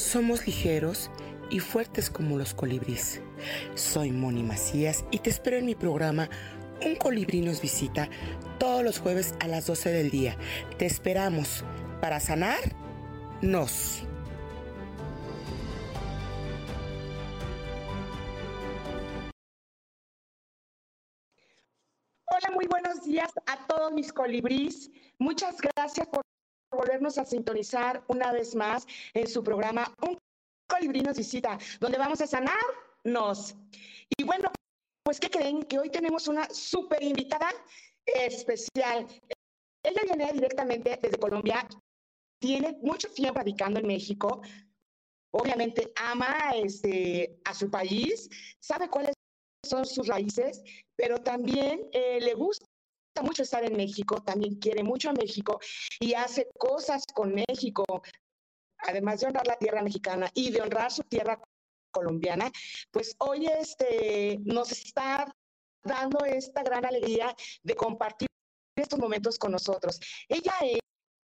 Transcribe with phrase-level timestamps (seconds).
[0.00, 1.10] Somos ligeros
[1.50, 3.20] y fuertes como los colibríes.
[3.74, 6.30] Soy Moni Macías y te espero en mi programa
[6.84, 8.08] Un colibrí nos visita
[8.58, 10.38] todos los jueves a las 12 del día.
[10.78, 11.64] Te esperamos
[12.00, 12.58] para sanar
[13.42, 14.02] nos.
[22.24, 24.90] Hola, muy buenos días a todos mis colibríes.
[25.18, 26.29] Muchas gracias por
[26.70, 30.18] volvernos a sintonizar una vez más en su programa Un
[30.68, 33.56] colibrí nos visita, donde vamos a sanarnos.
[34.16, 34.52] Y bueno,
[35.04, 35.64] pues ¿qué creen?
[35.64, 37.50] Que hoy tenemos una súper invitada
[38.06, 39.06] especial.
[39.82, 41.66] Ella viene directamente desde Colombia,
[42.40, 44.42] tiene mucho tiempo radicando en México,
[45.32, 48.28] obviamente ama este, a su país,
[48.60, 49.14] sabe cuáles
[49.64, 50.62] son sus raíces,
[50.96, 52.66] pero también eh, le gusta
[53.22, 55.60] mucho estar en México, también quiere mucho a México
[55.98, 57.84] y hace cosas con México,
[58.78, 61.40] además de honrar la tierra mexicana y de honrar su tierra
[61.90, 62.50] colombiana,
[62.90, 65.34] pues hoy este, nos está
[65.82, 68.28] dando esta gran alegría de compartir
[68.76, 69.98] estos momentos con nosotros.
[70.28, 70.54] Ella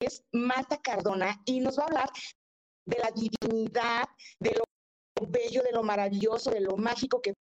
[0.00, 2.10] es, Marta Cardona y nos va a hablar
[2.86, 4.06] de la divinidad,
[4.38, 4.64] de lo
[5.28, 7.32] bello, de lo maravilloso, de lo mágico que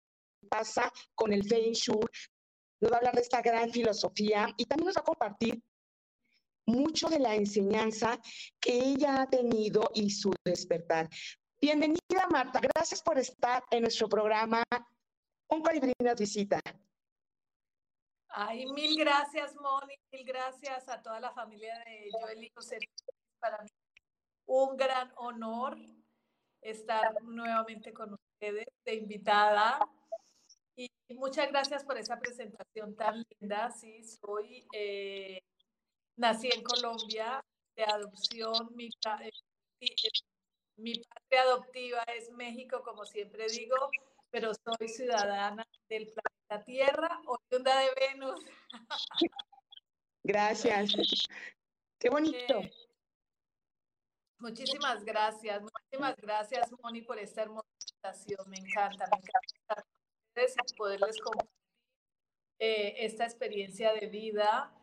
[0.50, 2.06] pasa con el Feng Shui.
[2.84, 5.64] Nos va a hablar de esta gran filosofía y también nos va a compartir
[6.66, 8.20] mucho de la enseñanza
[8.59, 11.08] que ella ha tenido y su despertar.
[11.62, 12.59] Bienvenida, Marta.
[12.59, 14.64] Gracias por estar en nuestro programa
[15.48, 16.59] Un colibrí nos visita.
[18.28, 19.95] Ay, mil gracias, Moni.
[20.12, 22.79] Mil gracias a toda la familia de Yo Elijo Ser.
[23.40, 23.69] Para mí
[24.46, 25.78] un gran honor
[26.59, 29.79] estar nuevamente con ustedes de invitada.
[30.75, 33.69] Y muchas gracias por esa presentación tan linda.
[33.72, 35.41] Sí, soy eh,
[36.16, 37.44] Nací en Colombia
[37.75, 38.69] de adopción.
[38.75, 39.31] Mi, eh,
[39.81, 39.95] eh,
[40.78, 43.75] mi patria adoptiva es México, como siempre digo,
[44.29, 48.41] pero soy ciudadana del planeta Tierra, oriunda de Venus.
[50.23, 50.94] Gracias.
[52.00, 52.59] Qué bonito.
[52.59, 52.72] Eh,
[54.40, 58.50] muchísimas gracias, muchísimas gracias, Moni, por esta hermosa invitación.
[58.50, 59.85] Me encanta, me encanta
[60.36, 61.50] y poderles compartir
[62.60, 64.74] esta experiencia de vida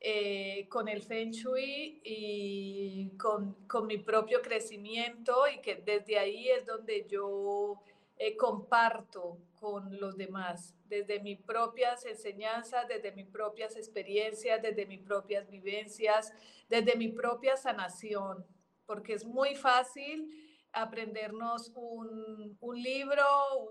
[0.00, 6.48] eh, con el Feng Shui y con, con, mi propio crecimiento y que desde ahí
[6.48, 7.80] es donde yo
[8.18, 15.00] eh, comparto con los demás, desde mis propias enseñanzas, desde mis propias experiencias, desde mis
[15.00, 16.32] propias vivencias,
[16.68, 18.44] desde mi propia sanación,
[18.86, 23.24] porque es muy fácil aprendernos un, un, libro,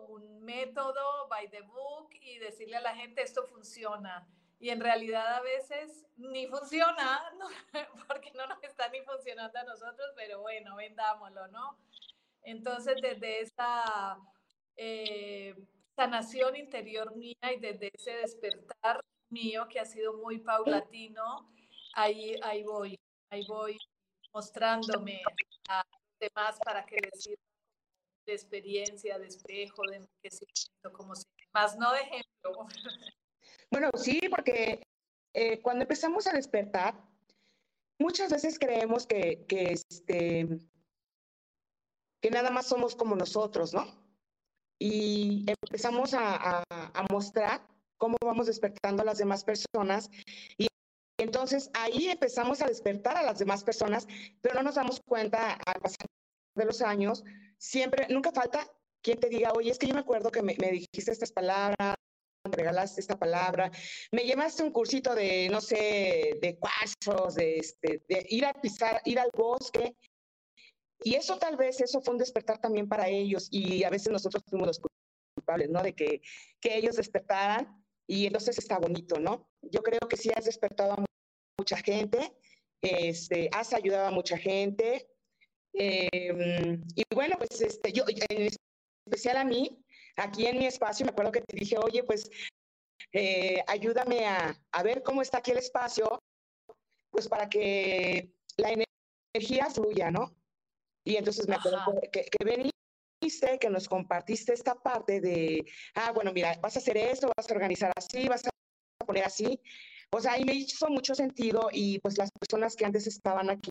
[0.09, 4.27] un método by the book y decirle a la gente esto funciona
[4.59, 7.23] y en realidad a veces ni funciona,
[8.07, 11.77] porque no nos está ni funcionando a nosotros, pero bueno, vendámoslo, ¿no?
[12.43, 14.17] Entonces, desde esa
[14.75, 15.55] eh,
[15.95, 21.49] sanación interior mía y desde ese despertar mío que ha sido muy paulatino,
[21.93, 22.99] ahí, ahí voy,
[23.29, 23.77] ahí voy
[24.33, 25.21] mostrándome
[25.69, 25.83] a
[26.19, 27.25] demás para que les
[28.25, 32.67] de experiencia, de espejo, de enriquecimiento, como se más no de ejemplo.
[33.71, 34.83] Bueno, sí, porque
[35.33, 36.95] eh, cuando empezamos a despertar,
[37.99, 40.47] muchas veces creemos que, que, este,
[42.21, 43.85] que nada más somos como nosotros, ¿no?
[44.79, 47.61] Y empezamos a, a, mostrar
[47.97, 50.09] cómo vamos despertando a las demás personas
[50.57, 50.68] y
[51.19, 54.07] entonces ahí empezamos a despertar a las demás personas,
[54.41, 56.07] pero no nos damos cuenta al pasar
[56.55, 57.23] de los años,
[57.57, 58.67] siempre, nunca falta
[59.01, 61.95] quien te diga, oye, es que yo me acuerdo que me, me dijiste estas palabras,
[62.43, 63.71] me regalaste esta palabra,
[64.11, 69.01] me llevaste un cursito de, no sé, de cuarzos, de, este, de ir a pisar,
[69.05, 69.95] ir al bosque.
[71.01, 74.43] Y eso tal vez, eso fue un despertar también para ellos y a veces nosotros
[74.47, 74.81] fuimos los
[75.35, 75.81] culpables, ¿no?
[75.81, 76.21] De que,
[76.59, 77.78] que ellos despertaran
[78.09, 79.47] y entonces está bonito, ¿no?
[79.61, 81.05] Yo creo que sí has despertado a
[81.59, 82.33] mucha gente,
[82.81, 85.07] este, has ayudado a mucha gente.
[85.73, 88.49] Em, y bueno, pues este, yo, en
[89.05, 89.85] especial a mí,
[90.15, 92.31] aquí en mi espacio, me acuerdo que te dije, oye, pues
[93.11, 96.19] eh, ayúdame a, a, ver cómo está aquí el espacio,
[97.11, 98.71] pues para que la
[99.35, 100.35] energía fluya, ¿no?
[101.03, 101.79] Y entonces me acuerdo
[102.11, 102.78] que, que, viniste,
[103.59, 107.53] que nos compartiste esta parte de, ah, bueno, mira, vas a hacer esto, vas a
[107.53, 108.49] organizar así, vas a
[109.05, 109.59] poner así.
[110.11, 113.69] O sea, y me hizo mucho sentido y pues las personas que antes estaban aquí,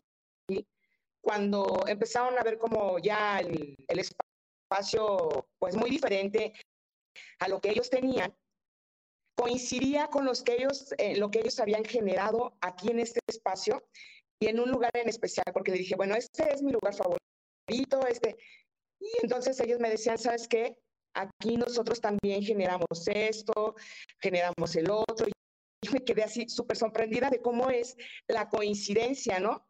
[1.21, 6.53] cuando empezaron a ver como ya el, el espacio pues muy diferente
[7.41, 8.35] a lo que ellos tenían,
[9.37, 13.85] coincidía con los que ellos, eh, lo que ellos habían generado aquí en este espacio
[14.41, 18.37] y en un lugar en especial, porque dije, bueno, este es mi lugar favorito, este.
[19.01, 20.79] Y entonces ellos me decían, ¿sabes qué?
[21.15, 23.75] Aquí nosotros también generamos esto,
[24.21, 25.27] generamos el otro.
[25.27, 27.97] Y me quedé así súper sorprendida de cómo es
[28.27, 29.67] la coincidencia, ¿no?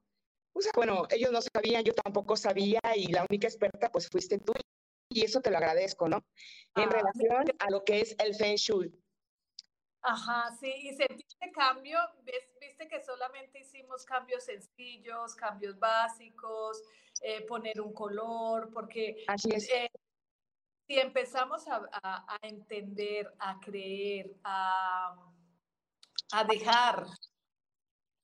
[0.55, 4.39] O sea, bueno, ellos no sabían, yo tampoco sabía y la única experta pues fuiste
[4.39, 4.53] tú
[5.11, 6.25] y eso te lo agradezco, ¿no?
[6.75, 8.93] En ah, relación a lo que es el Feng Shui.
[10.01, 11.99] Ajá, sí, y sentiste cambio,
[12.61, 16.83] viste que solamente hicimos cambios sencillos, cambios básicos,
[17.21, 19.69] eh, poner un color, porque Así es.
[19.71, 19.91] Eh,
[20.87, 25.15] si empezamos a, entender, a creer, a,
[26.33, 27.05] a dejar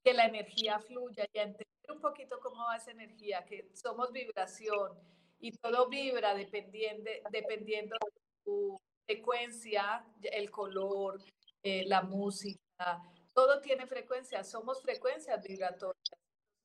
[0.03, 4.13] que la energía fluya y a entender un poquito cómo va esa energía, que somos
[4.13, 4.99] vibración
[5.41, 11.21] y todo vibra dependiendo, dependiendo de tu frecuencia, el color,
[11.65, 13.03] eh, la música,
[13.33, 16.21] todo tiene frecuencia, somos frecuencias vibratorias.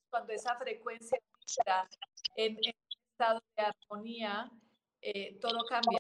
[0.10, 1.18] Cuando esa frecuencia
[1.48, 1.88] está
[2.36, 2.58] en,
[3.10, 4.52] estado de armonía,
[5.02, 6.00] eh, todo cambia,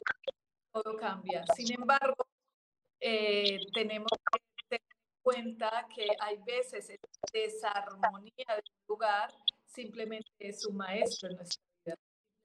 [0.73, 1.45] todo cambia.
[1.55, 2.27] Sin embargo,
[2.99, 9.33] eh, tenemos que tener en cuenta que hay veces esa desarmonía del lugar
[9.65, 11.68] simplemente es un maestro en nuestra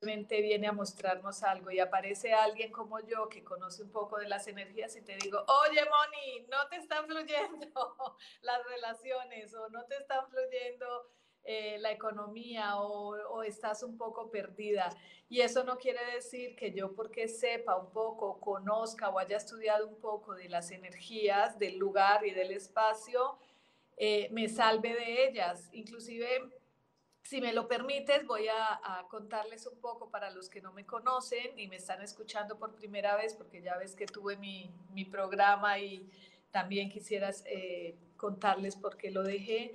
[0.04, 4.46] viene a mostrarnos algo y aparece alguien como yo que conoce un poco de las
[4.46, 9.96] energías y te digo, oye Moni, no te están fluyendo las relaciones o no te
[9.96, 11.08] están fluyendo
[11.46, 14.88] eh, la economía o, o, estás un poco perdida.
[15.28, 19.86] Y eso no quiere decir que yo porque sepa un poco, conozca o haya estudiado
[19.86, 23.38] un poco de las energías del lugar y del espacio,
[23.98, 25.68] eh, me salve de ellas.
[25.72, 26.50] Inclusive
[27.24, 31.58] si me lo permites, voy a, contarles un poco para los que no me conocen
[31.58, 34.70] y me están escuchando por primera vez, porque ya ves que tuve mi,
[35.10, 36.08] programa y
[36.50, 39.74] también quisieras eh, contarles por qué lo dejé.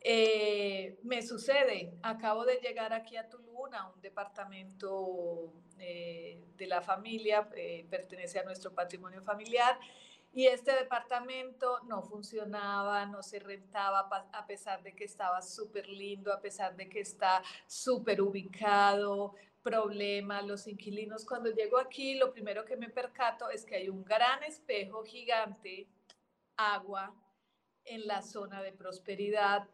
[0.00, 6.80] Eh, me sucede, acabo de llegar aquí a Tulum, a un departamento eh, de la
[6.80, 7.48] familia,
[7.90, 9.78] pertenece a nuestro patrimonio familiar,
[10.32, 16.32] y este departamento no funcionaba, no se rentaba a pesar de que estaba súper lindo,
[16.32, 21.24] a pesar de que está súper ubicado, problema, los inquilinos.
[21.24, 25.88] Cuando llego aquí, lo primero que me percato es que hay un gran espejo gigante,
[26.56, 27.14] agua,
[27.84, 29.68] en la zona de prosperidad,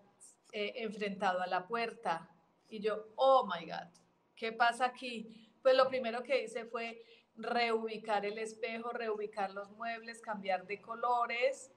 [0.52, 2.30] eh, enfrentado a la puerta.
[2.68, 3.88] Y yo, oh my God,
[4.34, 5.52] ¿qué pasa aquí?
[5.62, 7.02] Pues lo primero que hice fue
[7.36, 11.70] reubicar el espejo, reubicar los muebles, cambiar de colores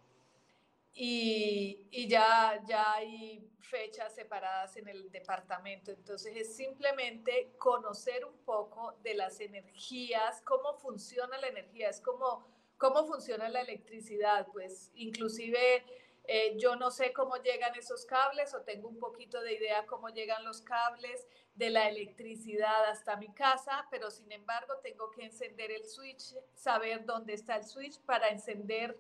[0.93, 5.91] y, y, ya, ya hay fechas separadas en el departamento.
[5.91, 12.59] Entonces es simplemente conocer un poco de las energías, cómo funciona la energía, es como
[12.79, 15.83] cómo funciona la electricidad, pues inclusive
[16.31, 20.09] eh, yo no sé cómo llegan esos cables o tengo un poquito de idea cómo
[20.09, 25.71] llegan los cables de la electricidad hasta mi casa, pero sin embargo tengo que encender
[25.71, 28.95] el switch, saber dónde está el switch para encender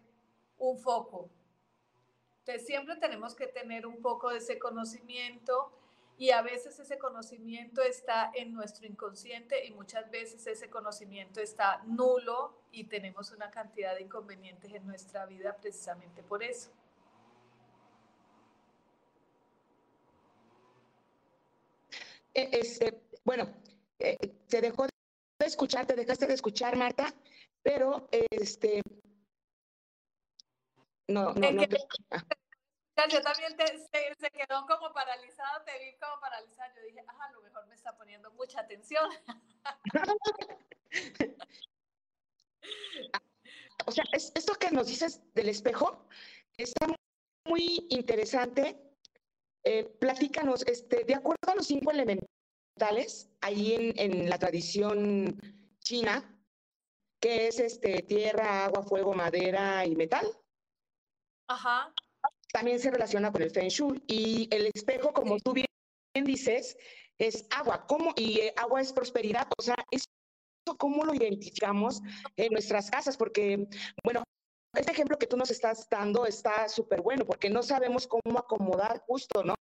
[0.57, 1.29] un foco.
[2.39, 5.71] Entonces siempre tenemos que tener un poco de ese conocimiento
[6.17, 11.83] y a veces ese conocimiento está en nuestro inconsciente y muchas veces ese conocimiento está
[11.85, 16.71] nulo y tenemos una cantidad de inconvenientes en nuestra vida precisamente por eso.
[22.28, 23.49] Eh, este, bueno,
[23.99, 24.17] eh,
[24.47, 24.91] te dejó de
[25.45, 27.13] escuchar, te dejaste de escuchar, Marta,
[27.61, 28.81] pero este,
[31.07, 31.63] no, no, no.
[33.09, 33.55] Yo también
[34.19, 36.69] se, quedó como paralizado, te vi como paralizado.
[36.75, 39.09] Yo dije, ah, a lo mejor me está poniendo mucha atención.
[43.85, 46.09] o sea, esto que nos dices del espejo
[46.57, 46.87] está
[47.45, 48.77] muy interesante
[49.63, 51.91] eh, platícanos, este, de acuerdo a los cinco
[53.41, 55.39] ahí en, la tradición
[55.79, 56.23] china,
[57.19, 60.27] que es este, tierra, agua, fuego, madera y metal.
[61.47, 61.93] Ajá.
[62.51, 64.03] También se relaciona con el Feng Shui.
[64.07, 65.67] Y el espejo, como tú bien
[66.25, 66.77] dices,
[67.17, 67.85] es agua.
[67.87, 68.13] ¿Cómo?
[68.15, 69.47] Y eh, agua es prosperidad.
[69.57, 70.05] O sea, eso
[70.77, 72.01] cómo lo identificamos
[72.35, 73.67] en nuestras casas, porque,
[74.03, 74.23] bueno,
[74.75, 78.99] este ejemplo que tú nos estás dando está súper bueno porque no sabemos cómo acomodar
[79.07, 79.55] justo, ¿no?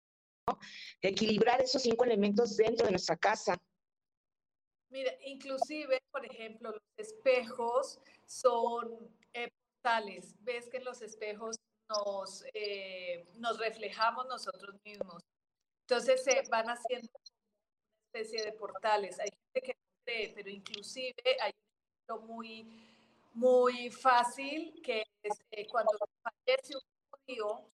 [1.01, 3.57] Equilibrar esos cinco elementos dentro de nuestra casa.
[4.89, 9.49] Mira, inclusive, por ejemplo, los espejos son eh.
[10.41, 11.57] Ves que en los espejos
[11.89, 15.23] nos, eh, nos reflejamos nosotros mismos.
[15.87, 19.19] Entonces se van haciendo una especie de portales.
[19.19, 21.51] Hay gente que no cree, pero inclusive hay
[22.09, 22.67] un muy,
[23.33, 25.91] muy fácil que es eh, cuando
[26.21, 27.71] fallece un judío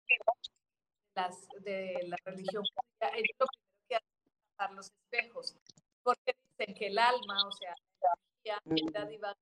[1.16, 5.56] las, de la religión judía, ellos lo primero que hacen es tapar los espejos,
[6.04, 9.42] porque dicen que el alma, o sea, la energía, queda divagando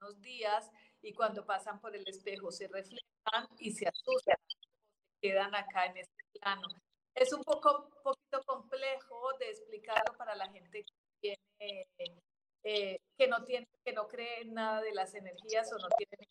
[0.00, 0.70] unos días
[1.02, 4.36] y cuando pasan por el espejo se reflejan y se asustan,
[5.20, 6.68] quedan acá en este plano.
[7.14, 10.84] Es un poco poquito complejo de explicarlo para la gente
[11.20, 12.16] que tiene,
[12.64, 16.26] eh, que no tiene, que no cree en nada de las energías o no tiene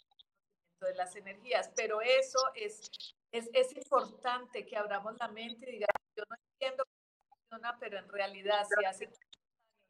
[0.85, 2.89] de las energías, pero eso es,
[3.31, 7.99] es, es importante que abramos la mente y digamos, yo no entiendo cómo funciona, pero
[7.99, 9.09] en realidad si hace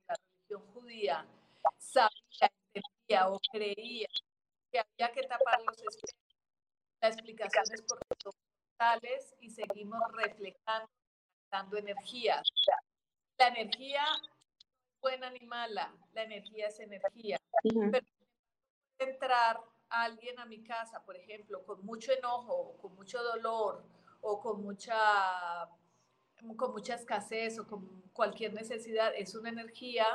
[0.07, 1.27] la religión judía
[1.77, 4.07] sabía, entendía o creía
[4.71, 6.15] que había que tapar los espejos,
[7.01, 8.33] la explicación es porque son
[8.77, 10.89] tales y seguimos reflejando,
[11.51, 12.41] dando energía.
[13.37, 14.05] La energía
[15.01, 17.37] buena ni mala, la energía es energía.
[17.63, 18.05] Pero
[18.97, 19.13] puede
[19.91, 23.83] alguien a mi casa, por ejemplo, con mucho enojo, con mucho dolor,
[24.21, 24.97] o con mucha,
[26.55, 30.05] con mucha escasez, o con cualquier necesidad, es una energía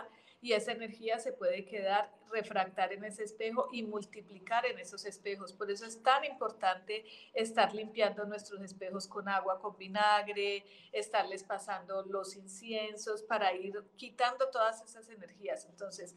[0.41, 5.53] y esa energía se puede quedar, refractar en ese espejo y multiplicar en esos espejos.
[5.53, 7.05] Por eso es tan importante
[7.35, 14.49] estar limpiando nuestros espejos con agua, con vinagre, estarles pasando los inciensos para ir quitando
[14.51, 15.67] todas esas energías.
[15.67, 16.17] Entonces,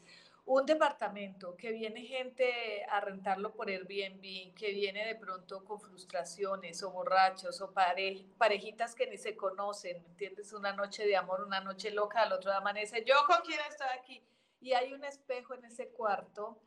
[0.52, 6.82] un departamento que viene gente a rentarlo por Airbnb, que viene de pronto con frustraciones
[6.82, 10.52] o borrachos o parejitas que ni se conocen, ¿entiendes?
[10.52, 14.24] Una noche de amor, una noche loca, al otro amanece, yo con quién estoy aquí.
[14.60, 16.60] Y hay un espejo en ese cuarto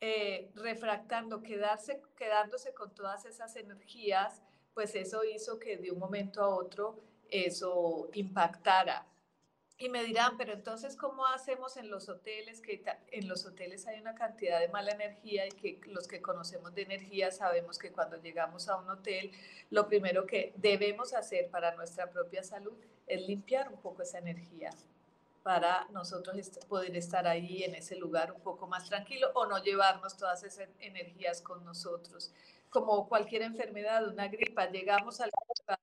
[0.00, 4.42] eh, refractando, quedarse, quedándose con todas esas energías,
[4.74, 6.98] pues eso hizo que de un momento a otro
[7.30, 9.06] eso impactara
[9.80, 12.60] y me dirán, pero entonces, ¿cómo hacemos en los hoteles?
[12.60, 12.82] Que
[13.12, 16.82] en los hoteles hay una cantidad de mala energía y que los que conocemos de
[16.82, 19.30] energía sabemos que cuando llegamos a un hotel,
[19.70, 24.70] lo primero que debemos hacer para nuestra propia salud es limpiar un poco esa energía
[25.44, 26.36] para nosotros
[26.68, 30.68] poder estar ahí en ese lugar un poco más tranquilo o no llevarnos todas esas
[30.80, 32.32] energías con nosotros.
[32.68, 35.78] Como cualquier enfermedad, una gripa, llegamos al lugar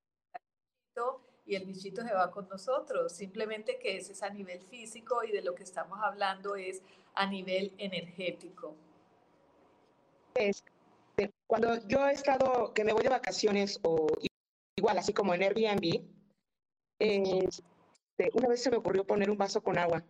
[1.45, 3.13] y el bichito se va con nosotros.
[3.13, 6.81] Simplemente que ese es a nivel físico y de lo que estamos hablando es
[7.13, 8.75] a nivel energético.
[11.47, 14.07] Cuando yo he estado, que me voy de vacaciones o
[14.75, 16.03] igual, así como en Airbnb,
[18.33, 20.03] una vez se me ocurrió poner un vaso con agua,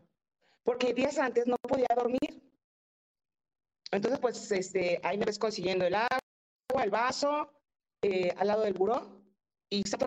[0.64, 2.42] porque días antes no podía dormir.
[3.92, 7.52] Entonces, pues, este, ahí me ves consiguiendo el agua, el vaso,
[8.02, 9.22] eh, al lado del buró,
[9.70, 9.98] y está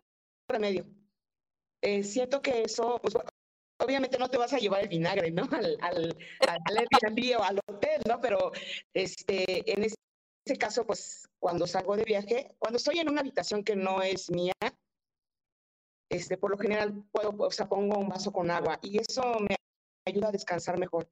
[0.48, 0.84] remedio.
[1.82, 3.14] Eh, siento que eso, pues,
[3.80, 5.42] obviamente no te vas a llevar el vinagre, ¿no?
[5.52, 6.16] Al, al,
[6.48, 8.20] al Airbnb o al hotel, ¿no?
[8.20, 8.52] Pero
[8.94, 13.76] este, en ese caso, pues cuando salgo de viaje, cuando estoy en una habitación que
[13.76, 14.54] no es mía,
[16.10, 19.56] este, por lo general puedo, o sea, pongo un vaso con agua y eso me
[20.06, 21.08] ayuda a descansar mejor.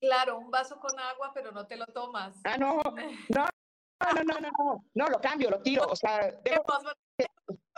[0.00, 2.36] Claro, un vaso con agua, pero no te lo tomas.
[2.44, 2.92] Ah, no, no,
[3.30, 3.48] no,
[4.12, 6.64] no, no, no, no, lo cambio, lo tiro, o sea, debo,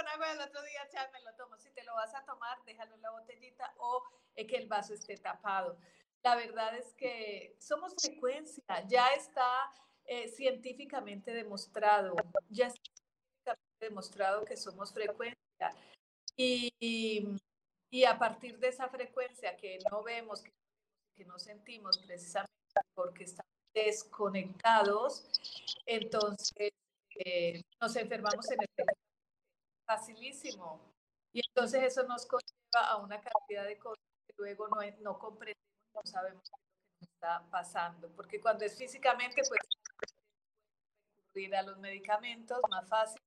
[0.08, 1.56] agua el otro día ya lo tomo.
[1.58, 4.02] Si te lo vas a tomar, déjalo en la botellita o
[4.34, 5.78] que el vaso esté tapado.
[6.22, 9.72] La verdad es que somos frecuencia, ya está
[10.04, 12.14] eh, científicamente demostrado,
[12.48, 15.36] ya está científicamente demostrado que somos frecuencia.
[16.36, 16.72] Y,
[17.90, 20.52] y, a partir de esa frecuencia que no vemos, que,
[21.16, 22.52] que no sentimos precisamente
[22.94, 25.28] porque estamos desconectados,
[25.86, 26.70] entonces
[27.16, 28.68] eh, nos enfermamos en el
[29.88, 30.80] facilísimo.
[31.32, 35.64] Y entonces eso nos conlleva a una cantidad de cosas que luego no, no comprendemos,
[35.94, 36.42] no sabemos
[37.00, 38.08] qué está pasando.
[38.14, 39.60] Porque cuando es físicamente, pues
[41.16, 43.20] recurrir a los medicamentos, más fácil,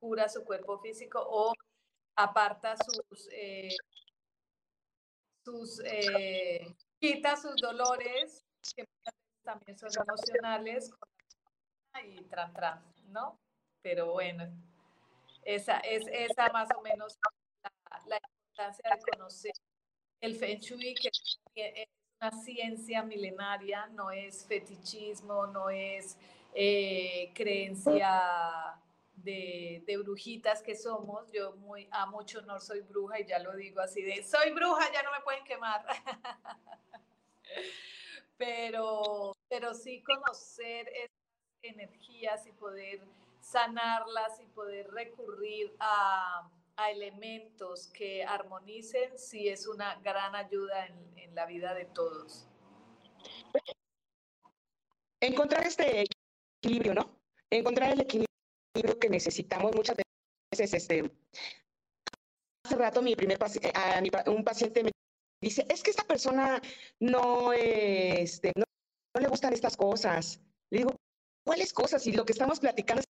[0.00, 1.52] cura su cuerpo físico o
[2.16, 3.76] aparta sus, eh,
[5.44, 8.84] sus eh, quita sus dolores, que
[9.42, 10.90] también son emocionales,
[12.02, 13.38] y tran, tran, ¿no?
[13.82, 14.50] Pero bueno,
[15.44, 17.18] esa es esa más o menos
[18.06, 19.52] la, importancia de conocer
[20.20, 21.08] el Feng Shui, que
[21.54, 21.88] es
[22.20, 26.16] una ciencia milenaria, no es fetichismo, no es
[26.54, 28.80] eh, creencia
[29.16, 31.30] de, de, brujitas que somos.
[31.32, 34.90] Yo muy a mucho honor soy bruja y ya lo digo así de, soy bruja,
[34.92, 35.84] ya no me pueden quemar.
[38.36, 41.10] pero, pero sí conocer esas
[41.62, 43.00] energías y poder
[43.44, 51.18] sanarlas y poder recurrir a, a elementos que armonicen, sí es una gran ayuda en,
[51.18, 52.48] en la vida de todos.
[55.20, 56.04] Encontrar este
[56.62, 57.20] equilibrio, ¿no?
[57.50, 59.96] Encontrar el equilibrio que necesitamos muchas
[60.50, 61.10] veces, este,
[62.64, 64.90] hace rato mi primer a un paciente me
[65.40, 66.60] dice, es que esta persona
[67.00, 68.64] no, este, no,
[69.14, 70.40] no, le gustan estas cosas.
[70.70, 70.96] Le digo,
[71.44, 72.06] ¿cuáles cosas?
[72.06, 73.06] Y lo que estamos platicando es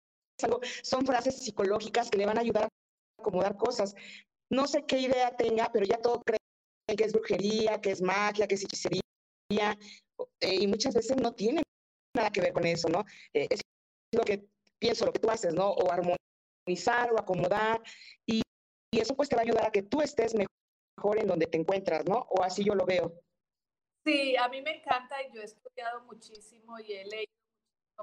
[0.43, 2.69] algo, son frases psicológicas que le van a ayudar a
[3.21, 3.95] acomodar cosas.
[4.51, 6.39] No sé qué idea tenga, pero ya todo creen
[6.97, 9.01] que es brujería, que es magia, que es hechicería,
[10.41, 11.61] eh, y muchas veces no tiene
[12.15, 13.05] nada que ver con eso, ¿no?
[13.33, 13.61] Eh, es
[14.11, 14.47] lo que
[14.79, 15.69] pienso, lo que tú haces, ¿no?
[15.69, 17.81] O armonizar o acomodar,
[18.25, 18.41] y,
[18.91, 21.57] y eso pues te va a ayudar a que tú estés mejor en donde te
[21.57, 22.27] encuentras, ¿no?
[22.29, 23.21] O así yo lo veo.
[24.05, 27.33] Sí, a mí me encanta y yo he estudiado muchísimo y he leído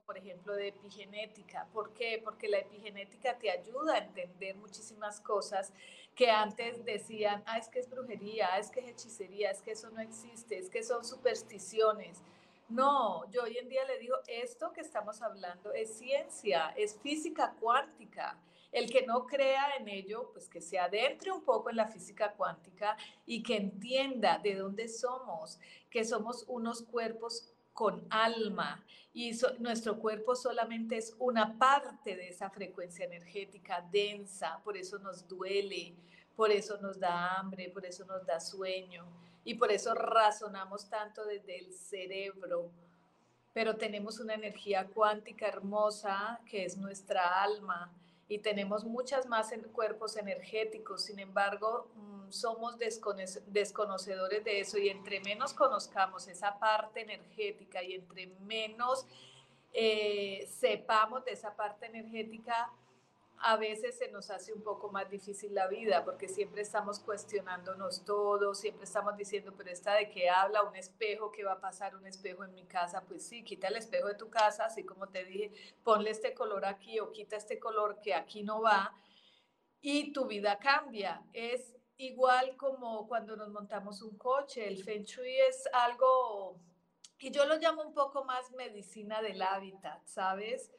[0.01, 1.67] por ejemplo, de epigenética.
[1.73, 2.21] ¿Por qué?
[2.23, 5.73] Porque la epigenética te ayuda a entender muchísimas cosas
[6.15, 9.73] que antes decían, ah, es que es brujería, ah, es que es hechicería, es que
[9.73, 12.23] eso no existe, es que son supersticiones.
[12.69, 17.55] No, yo hoy en día le digo, esto que estamos hablando es ciencia, es física
[17.61, 18.39] cuántica.
[18.73, 22.33] El que no crea en ello, pues que se adentre un poco en la física
[22.33, 29.99] cuántica y que entienda de dónde somos, que somos unos cuerpos con alma y nuestro
[29.99, 35.95] cuerpo solamente es una parte de esa frecuencia energética densa, por eso nos duele,
[36.35, 39.05] por eso nos da hambre, por eso nos da sueño
[39.45, 42.71] y por eso razonamos tanto desde el cerebro.
[43.53, 47.93] Pero tenemos una energía cuántica hermosa que es nuestra alma
[48.29, 51.05] y tenemos muchas más cuerpos energéticos.
[51.05, 57.95] Sin embargo, mm, somos desconocedores de eso y entre menos conozcamos esa parte energética y
[57.95, 59.07] entre menos
[59.73, 62.73] eh, sepamos de esa parte energética,
[63.39, 68.05] a veces se nos hace un poco más difícil la vida porque siempre estamos cuestionándonos
[68.05, 71.97] todo, siempre estamos diciendo, pero esta de qué habla un espejo, ¿qué va a pasar
[71.97, 73.05] un espejo en mi casa?
[73.07, 75.53] Pues sí, quita el espejo de tu casa, así como te dije,
[75.85, 78.95] ponle este color aquí o quita este color que aquí no va
[79.81, 81.23] y tu vida cambia.
[81.33, 86.61] Es igual como cuando nos montamos un coche, el Feng Shui es algo,
[87.19, 90.71] y yo lo llamo un poco más medicina del hábitat, ¿sabes?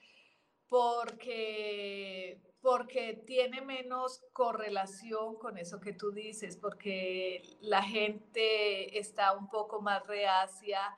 [0.68, 9.50] Porque porque tiene menos correlación con eso que tú dices, porque la gente está un
[9.50, 10.98] poco más reacia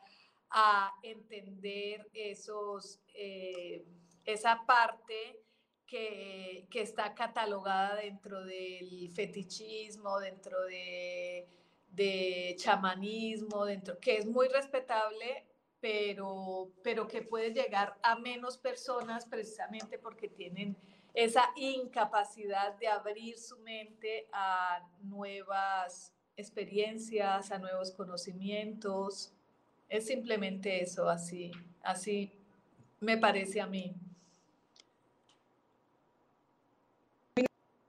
[0.50, 3.86] a entender esos, eh,
[4.26, 5.44] esa parte
[5.86, 11.48] que, que, está catalogada dentro del fetichismo, dentro de,
[11.92, 15.46] de chamanismo, dentro, que es muy respetable,
[15.80, 20.78] pero, pero que puede llegar a menos personas precisamente porque tienen
[21.14, 29.34] esa incapacidad de abrir su mente a nuevas experiencias, a nuevos conocimientos.
[29.88, 32.32] Es simplemente eso, así, así
[33.00, 33.96] me parece a mí.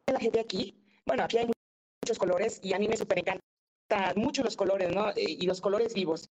[0.07, 3.41] La gente aquí, bueno, aquí hay muchos colores y a mí me súper encantan
[4.17, 5.13] mucho los colores, ¿no?
[5.17, 6.29] Y los colores vivos.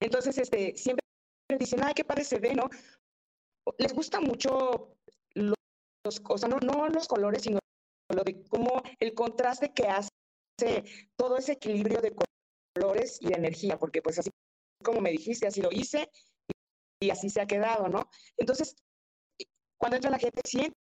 [0.00, 1.04] Entonces, este, siempre
[1.58, 2.68] dicen, ay, qué padre se ve, ¿no?
[3.78, 4.94] Les gusta mucho
[6.08, 7.58] o sea, no, no los colores, sino
[8.14, 10.10] lo de cómo el contraste que hace
[11.16, 12.14] todo ese equilibrio de
[12.74, 14.30] colores y de energía, porque pues así
[14.82, 16.08] como me dijiste, así lo hice
[17.00, 18.08] y, así se ha quedado, ¿no?
[18.36, 18.76] Entonces,
[19.78, 20.74] cuando entra la gente, siente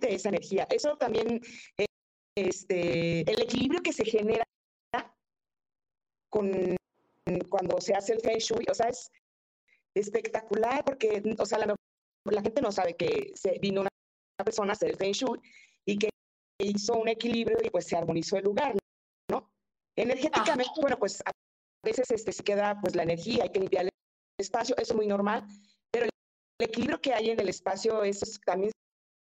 [0.00, 0.66] esa energía.
[0.70, 1.40] Eso también,
[1.78, 1.86] eh,
[2.36, 4.44] este, el equilibrio que se genera
[6.30, 6.76] con,
[7.48, 9.10] cuando se hace el Feng Shui, o sea, es
[9.94, 13.90] espectacular porque, o sea, la, gente no sabe que se vino una
[14.44, 15.40] persona hacer el Feng Shui
[15.86, 16.08] y que
[16.58, 18.76] hizo un equilibrio y pues se armonizó el lugar,
[19.30, 19.50] ¿no?
[19.96, 21.30] Energéticamente, bueno, pues a
[21.84, 23.90] veces este, se queda pues la energía, hay que limpiar el
[24.38, 25.46] espacio, eso es muy normal,
[25.90, 26.10] pero el,
[26.60, 28.70] equilibrio que hay en el espacio, eso también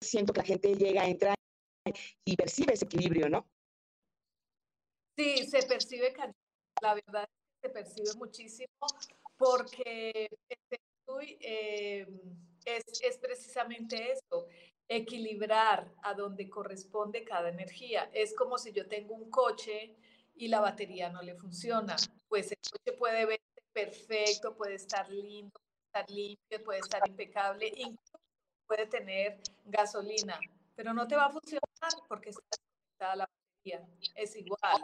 [0.04, 1.36] siento que la gente llega a entrar
[2.26, 3.48] y percibe ese equilibrio, ¿no?
[5.18, 6.14] Sí, se percibe,
[6.82, 7.28] la verdad
[7.64, 8.88] se percibe muchísimo
[9.38, 10.80] porque el
[11.42, 12.08] eh,
[12.66, 14.48] es, es precisamente eso,
[14.92, 18.10] equilibrar a donde corresponde cada energía.
[18.14, 19.96] Es como si yo tengo un coche
[20.36, 21.96] y la batería no le funciona.
[22.28, 27.72] Pues el coche puede verse perfecto, puede estar lindo, puede estar limpio, puede estar impecable,
[27.74, 28.20] incluso
[28.68, 30.38] puede tener gasolina,
[30.76, 31.62] pero no te va a funcionar
[32.10, 33.88] porque está la batería.
[34.16, 34.84] Es igual.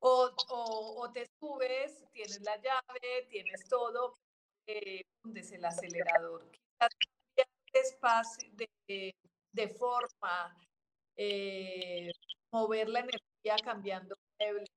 [0.00, 4.18] O, o, te subes, tienes la llave, tienes todo,
[4.66, 5.02] eh,
[5.34, 6.50] es el acelerador.
[6.50, 6.90] Quizás
[7.72, 9.14] espacio, de,
[9.52, 10.56] de forma,
[11.16, 12.10] eh,
[12.50, 14.70] mover la energía cambiando muebles,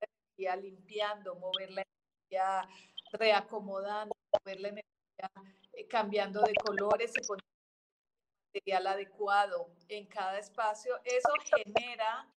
[0.00, 2.68] energía limpiando, mover la energía
[3.12, 5.30] reacomodando, mover la energía
[5.72, 7.44] eh, cambiando de colores y poniendo
[8.52, 12.28] material adecuado en cada espacio, eso genera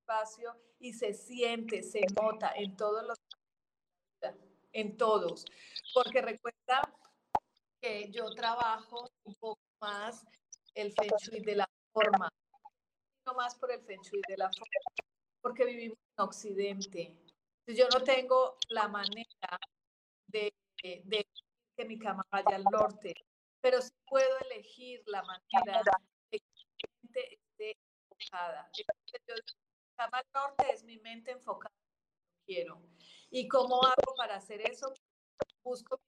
[0.00, 3.18] espacio y se siente, se nota en todos los
[4.72, 5.44] en todos,
[5.92, 6.80] porque recuerda
[7.80, 10.24] que yo trabajo un poco más
[10.74, 12.28] el feng shui de la forma,
[13.26, 17.16] no más por el feng shui de la forma, porque vivimos en Occidente.
[17.66, 19.58] Yo no tengo la manera
[20.26, 23.14] de, que mi cama vaya al norte,
[23.60, 25.82] pero sí puedo elegir la manera
[26.30, 27.76] de que mi mente esté
[28.10, 28.70] enfocada.
[28.76, 31.74] mi cama al norte es mi mente enfocada
[32.50, 32.82] quiero.
[33.30, 34.92] ¿Y cómo hago para hacer eso?
[35.62, 36.00] Busco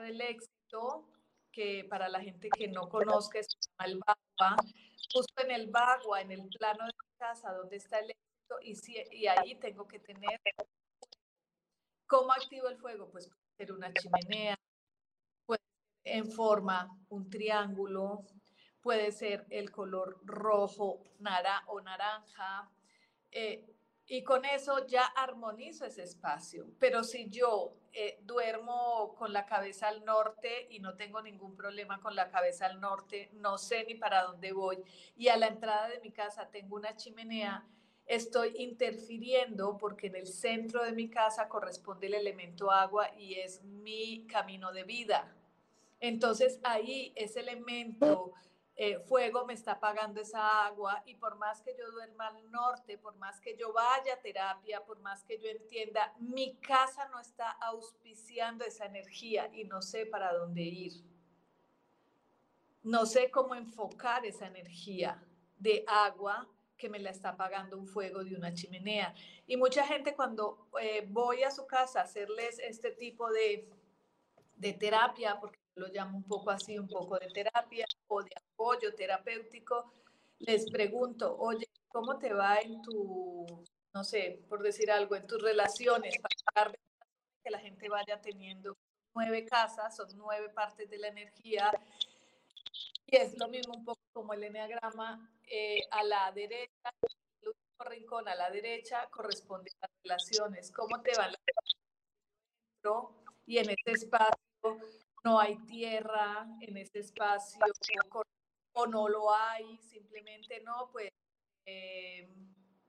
[0.00, 1.08] del éxito,
[1.50, 3.48] que para la gente que no conozca es
[3.84, 4.56] el bagua.
[5.14, 8.74] Busco en el bagua, en el plano de mi casa, donde está el éxito, y,
[8.74, 10.40] si, y ahí tengo que tener.
[12.06, 13.10] ¿Cómo activo el fuego?
[13.10, 14.58] Pues ser una chimenea,
[16.04, 18.24] en forma un triángulo,
[18.80, 22.70] puede ser el color rojo nara o naranja,
[23.30, 23.71] eh,
[24.12, 26.66] y con eso ya armonizo ese espacio.
[26.78, 31.98] Pero si yo eh, duermo con la cabeza al norte y no tengo ningún problema
[31.98, 34.76] con la cabeza al norte, no sé ni para dónde voy,
[35.16, 37.66] y a la entrada de mi casa tengo una chimenea,
[38.04, 43.64] estoy interfiriendo porque en el centro de mi casa corresponde el elemento agua y es
[43.64, 45.34] mi camino de vida.
[46.00, 48.34] Entonces ahí ese elemento
[48.74, 52.96] eh, fuego me está pagando esa agua y por más que yo duerma al norte,
[52.96, 57.20] por más que yo vaya a terapia, por más que yo entienda, mi casa no
[57.20, 60.92] está auspiciando esa energía y no sé para dónde ir.
[62.82, 65.22] No sé cómo enfocar esa energía
[65.58, 69.14] de agua que me la está pagando un fuego de una chimenea.
[69.46, 73.68] Y mucha gente cuando eh, voy a su casa a hacerles este tipo de,
[74.56, 78.30] de terapia, porque lo llamo un poco así, un poco de terapia o de
[78.62, 79.92] apoyo terapéutico,
[80.38, 85.42] les pregunto, oye, ¿cómo te va en tu, no sé, por decir algo, en tus
[85.42, 86.14] relaciones
[86.54, 86.70] para
[87.42, 88.76] que la gente vaya teniendo
[89.14, 91.70] nueve casas, son nueve partes de la energía.
[93.06, 96.90] Y es lo mismo un poco como el enneagrama, eh, a la derecha,
[97.40, 100.70] el último rincón a la derecha corresponde a las relaciones.
[100.70, 101.34] ¿Cómo te van
[103.46, 104.38] y en ese espacio
[105.24, 107.60] no hay tierra en ese espacio
[108.74, 111.10] o, no lo hay, simplemente no, pues
[111.66, 112.28] eh,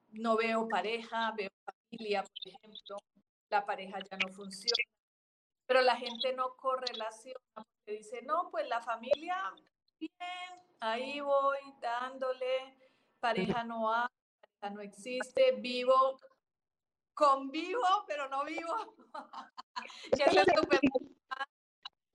[0.10, 2.98] no veo pareja, veo familia, por ejemplo,
[3.50, 4.84] la pareja ya no funciona,
[5.66, 9.54] pero la gente no correlaciona porque dice, no, pues la familia,
[10.00, 12.78] bien, ahí voy dándole,
[13.20, 14.08] pareja no hay,
[14.42, 16.18] pareja no existe, vivo,
[17.14, 18.96] convivo, pero no vivo.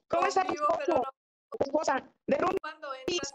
[0.08, 0.44] ¿Cómo está
[1.60, 2.12] esposa?
[2.26, 3.32] De Cuando entras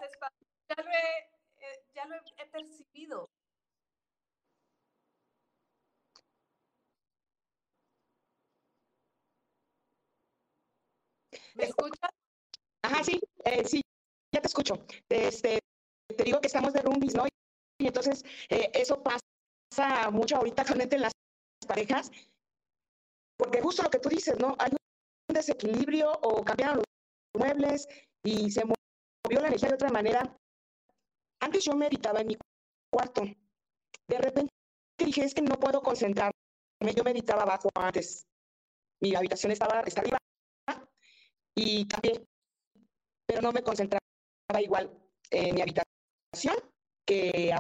[0.69, 3.29] ya lo, he, eh, ya lo he percibido.
[11.55, 12.09] ¿Me escuchas?
[12.83, 13.81] Ajá, sí, eh, sí,
[14.33, 14.85] ya te escucho.
[15.09, 15.59] Este,
[16.15, 17.25] te digo que estamos de roomies, ¿no?
[17.79, 21.13] Y entonces eh, eso pasa mucho ahorita actualmente en las
[21.67, 22.11] parejas,
[23.37, 24.55] porque justo lo que tú dices, ¿no?
[24.59, 24.71] Hay
[25.31, 26.85] desequilibrio o cambiaron los
[27.37, 27.87] muebles
[28.23, 30.37] y se movió la energía de otra manera.
[31.41, 32.37] Antes yo meditaba en mi
[32.91, 33.23] cuarto.
[34.07, 34.51] De repente
[34.97, 36.33] dije, es que no puedo concentrarme.
[36.95, 38.25] Yo meditaba abajo antes.
[39.01, 40.17] Mi habitación estaba está arriba
[41.55, 42.25] y cambié,
[43.25, 44.01] pero no me concentraba
[44.61, 44.91] igual
[45.29, 46.55] en mi habitación
[47.05, 47.55] que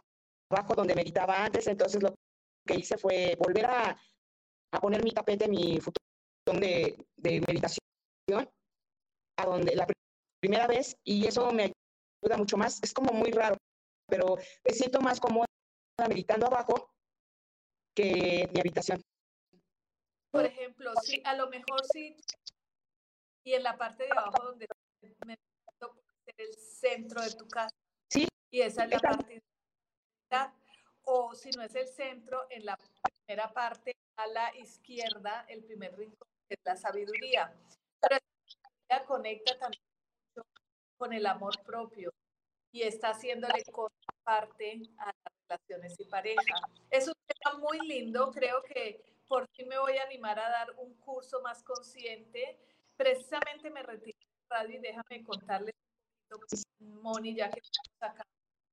[0.49, 1.67] abajo donde meditaba antes.
[1.67, 2.13] Entonces lo
[2.65, 3.99] que hice fue volver a,
[4.81, 7.79] poner mi tapete, mi futuro de, de meditación
[9.37, 9.87] a donde la
[10.39, 11.73] primera vez y eso me
[12.23, 12.81] ayuda mucho más.
[12.83, 13.57] Es como muy raro,
[14.07, 15.45] pero me siento más cómoda
[16.07, 16.91] meditando abajo
[17.95, 19.01] que mi habitación.
[20.31, 22.15] Por ejemplo, sí, a lo mejor sí,
[23.45, 24.67] y en la parte de abajo donde
[25.25, 25.37] me
[26.37, 27.75] el centro de tu casa.
[28.09, 28.27] Sí.
[28.49, 29.43] Y esa es la parte
[31.05, 32.77] o si no es el centro, en la
[33.25, 37.53] primera parte a la izquierda, el primer rincón es la sabiduría.
[38.01, 38.17] Pero
[39.05, 39.83] conecta también
[40.97, 42.13] con el amor propio
[42.71, 43.63] y está haciéndole
[44.23, 45.13] parte a la
[45.47, 46.55] relaciones y pareja.
[46.89, 50.71] Es un tema muy lindo, creo que por fin me voy a animar a dar
[50.77, 52.59] un curso más consciente.
[52.95, 55.73] Precisamente me retiré del radio y déjame contarles
[56.31, 58.23] un poquito, Moni, ya que estamos acá.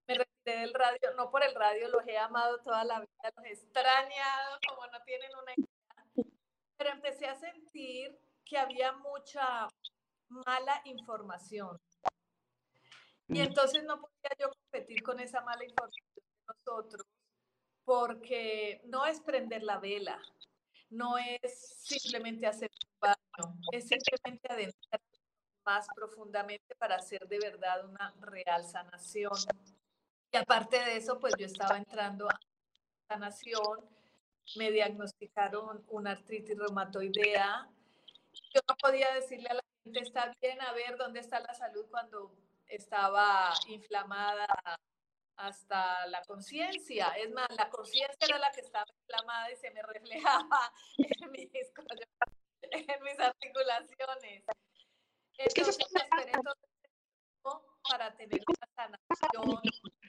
[0.07, 3.45] Me retiré del radio, no por el radio, los he amado toda la vida, los
[3.45, 6.27] he extrañado como no tienen una idea,
[6.77, 9.69] pero empecé a sentir que había mucha
[10.31, 11.79] mala información.
[13.29, 13.43] Y mm.
[13.43, 17.07] entonces no podía yo competir con esa mala información de nosotros
[17.85, 20.21] porque no es prender la vela,
[20.91, 25.01] no es simplemente hacer un baño, es simplemente adentrar
[25.65, 29.33] más profundamente para hacer de verdad una real sanación.
[30.33, 32.39] Y aparte de eso, pues yo estaba entrando a
[33.09, 33.85] sanación,
[34.57, 37.69] me diagnosticaron una artritis reumatoidea.
[38.55, 42.35] Yo no podía decirle a la está bien, a ver dónde está la salud cuando
[42.67, 44.47] estaba inflamada
[45.37, 47.09] hasta la conciencia.
[47.17, 51.51] Es más, la conciencia era la que estaba inflamada y se me reflejaba en mis,
[52.63, 54.45] en mis articulaciones.
[55.39, 56.33] Entonces, esperé
[57.43, 59.61] todo para tener una sanación.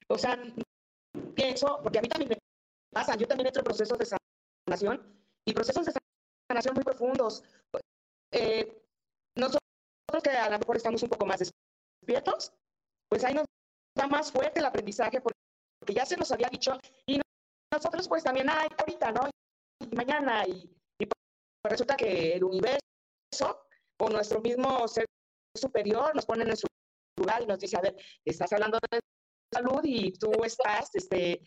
[0.08, 0.38] O sea,
[1.34, 2.38] pienso, porque a mí también me
[2.92, 4.06] pasa, yo también he hecho procesos de
[4.68, 5.94] sanación y procesos de
[6.50, 7.44] sanación muy profundos.
[8.34, 8.81] Eh,
[9.36, 9.62] nosotros
[10.24, 12.54] que a lo mejor estamos un poco más despiertos,
[13.10, 13.46] pues ahí nos
[13.96, 17.20] da más fuerte el aprendizaje porque ya se nos había dicho y
[17.74, 19.30] nosotros pues también hay ahorita, ¿no?
[19.80, 22.80] Y mañana y, y pues resulta que el universo
[24.00, 25.06] o nuestro mismo ser
[25.56, 26.68] superior nos pone en su
[27.18, 29.00] lugar y nos dice, a ver, estás hablando de
[29.54, 31.42] salud y tú estás este,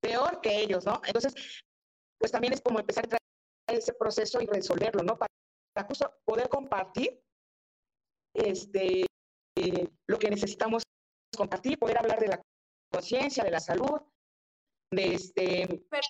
[0.00, 1.00] peor que ellos, ¿no?
[1.06, 1.34] Entonces,
[2.18, 3.20] pues también es como empezar a traer
[3.68, 5.16] ese proceso y resolverlo, ¿no?
[5.16, 5.32] Para,
[5.88, 7.22] justo poder compartir
[8.34, 9.06] este,
[10.06, 10.82] lo que necesitamos
[11.36, 12.42] compartir, poder hablar de la
[12.92, 14.00] conciencia, de la salud,
[14.90, 15.66] de este...
[15.90, 16.02] Pero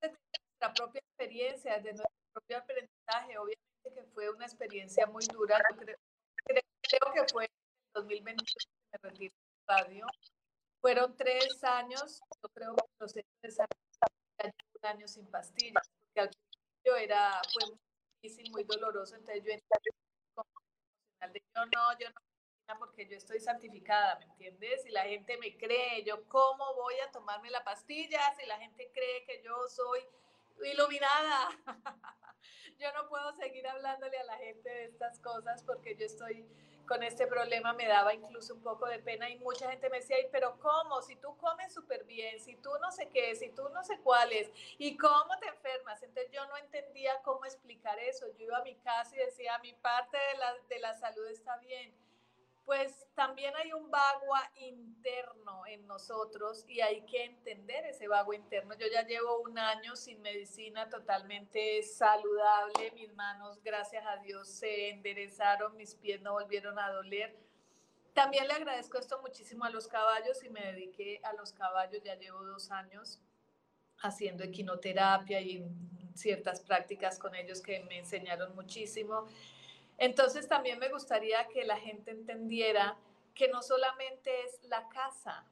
[0.00, 5.58] de nuestra propia experiencia, de nuestro propio aprendizaje, obviamente que fue una experiencia muy dura,
[5.78, 5.96] creo,
[6.46, 7.50] creo, que fue en
[7.94, 8.46] 2021
[8.90, 10.06] que me retiré de radio,
[10.80, 16.30] fueron tres años, yo creo que los tres años, un año sin pastillas, porque al
[16.30, 17.78] principio era, muy
[18.50, 19.90] muy doloroso, entonces yo entré
[21.54, 24.86] yo no, yo no porque yo estoy santificada, ¿me entiendes?
[24.86, 28.90] Y la gente me cree, yo cómo voy a tomarme la pastilla si la gente
[28.92, 30.00] cree que yo soy
[30.72, 31.50] iluminada.
[32.78, 36.46] yo no puedo seguir hablándole a la gente de estas cosas porque yo estoy
[36.86, 40.16] con este problema, me daba incluso un poco de pena y mucha gente me decía,
[40.30, 41.02] pero ¿cómo?
[41.02, 44.50] Si tú comes súper bien, si tú no sé qué, si tú no sé cuáles,
[44.78, 46.02] ¿y cómo te enfermas?
[46.02, 48.26] Entonces yo no entendía cómo explicar eso.
[48.38, 51.56] Yo iba a mi casa y decía, mi parte de la, de la salud está
[51.58, 51.94] bien
[52.64, 58.74] pues también hay un vago interno en nosotros y hay que entender ese vago interno.
[58.74, 64.90] Yo ya llevo un año sin medicina totalmente saludable, mis manos, gracias a Dios, se
[64.90, 67.36] enderezaron, mis pies no volvieron a doler.
[68.14, 72.14] También le agradezco esto muchísimo a los caballos y me dediqué a los caballos, ya
[72.14, 73.20] llevo dos años
[73.98, 75.64] haciendo equinoterapia y
[76.14, 79.26] ciertas prácticas con ellos que me enseñaron muchísimo.
[79.98, 82.96] Entonces también me gustaría que la gente entendiera
[83.34, 85.44] que no solamente es la casa,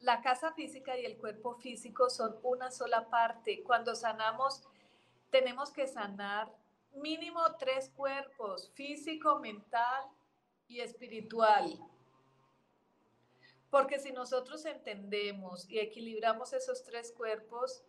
[0.00, 3.62] la casa física y el cuerpo físico son una sola parte.
[3.62, 4.62] Cuando sanamos,
[5.30, 6.50] tenemos que sanar
[6.94, 10.04] mínimo tres cuerpos, físico, mental
[10.68, 11.78] y espiritual.
[13.70, 17.84] Porque si nosotros entendemos y equilibramos esos tres cuerpos,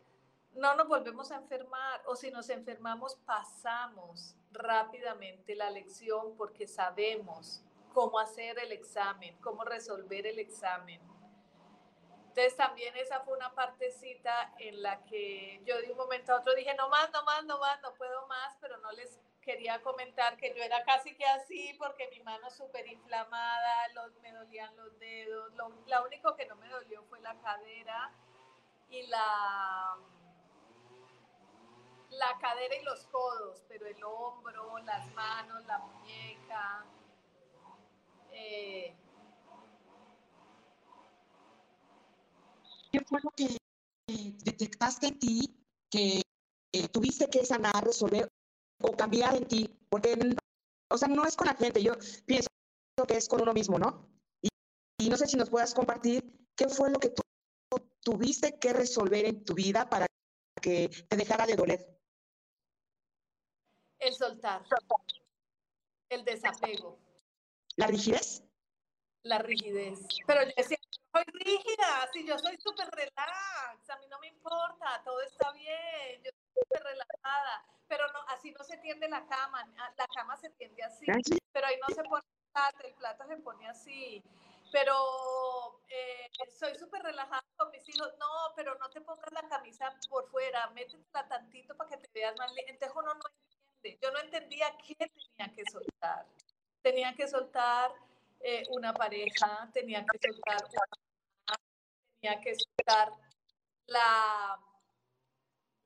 [0.54, 7.64] no nos volvemos a enfermar o si nos enfermamos pasamos rápidamente la lección porque sabemos
[7.94, 11.02] cómo hacer el examen, cómo resolver el examen.
[12.28, 16.56] Entonces también esa fue una partecita en la que yo de un momento a otro
[16.56, 20.38] dije, no más, no más, no más, no puedo más, pero no les quería comentar
[20.38, 24.98] que yo era casi que así porque mi mano súper inflamada, los, me dolían los
[25.00, 28.14] dedos, lo, lo único que no me dolió fue la cadera
[28.88, 29.98] y la
[32.12, 36.86] la cadera y los codos, pero el hombro, las manos, la muñeca.
[38.32, 38.96] Eh...
[42.92, 43.58] ¿Qué fue lo que
[44.44, 46.22] detectaste en ti que
[46.92, 48.28] tuviste que sanar, resolver
[48.82, 49.80] o cambiar en ti?
[49.90, 50.18] Porque,
[50.90, 51.94] o sea, no es con la gente, yo
[52.26, 52.50] pienso
[53.08, 54.10] que es con uno mismo, ¿no?
[54.42, 54.50] Y,
[55.00, 57.22] y no sé si nos puedas compartir qué fue lo que tú
[58.04, 60.08] tuviste que resolver en tu vida para
[60.62, 62.01] que te dejara de doler.
[64.02, 64.64] El soltar.
[66.10, 67.00] El desapego.
[67.78, 68.44] ¿La rigidez?
[69.24, 70.00] la rigidez.
[70.26, 70.78] Pero yo decía,
[71.14, 76.24] soy rígida, si yo soy súper relax, a mí no me importa, todo está bien,
[76.24, 80.38] yo estoy súper relajada, pero no, así no se tiende la cama, ah, la cama
[80.38, 81.06] se tiende así,
[81.52, 84.24] pero ahí no se pone el plato, el plato se pone así.
[84.72, 88.10] Pero eh, soy súper relajada con mis hijos.
[88.18, 92.34] No, pero no te pongas la camisa por fuera, métetela tantito para que te veas
[92.38, 92.54] más.
[92.56, 93.24] Entonces uno no
[93.84, 96.26] Yo no entendía qué tenía que soltar.
[96.82, 97.92] Tenía que soltar
[98.40, 101.60] eh, una pareja, tenía que soltar una,
[102.20, 103.12] tenía que soltar
[103.88, 104.60] la,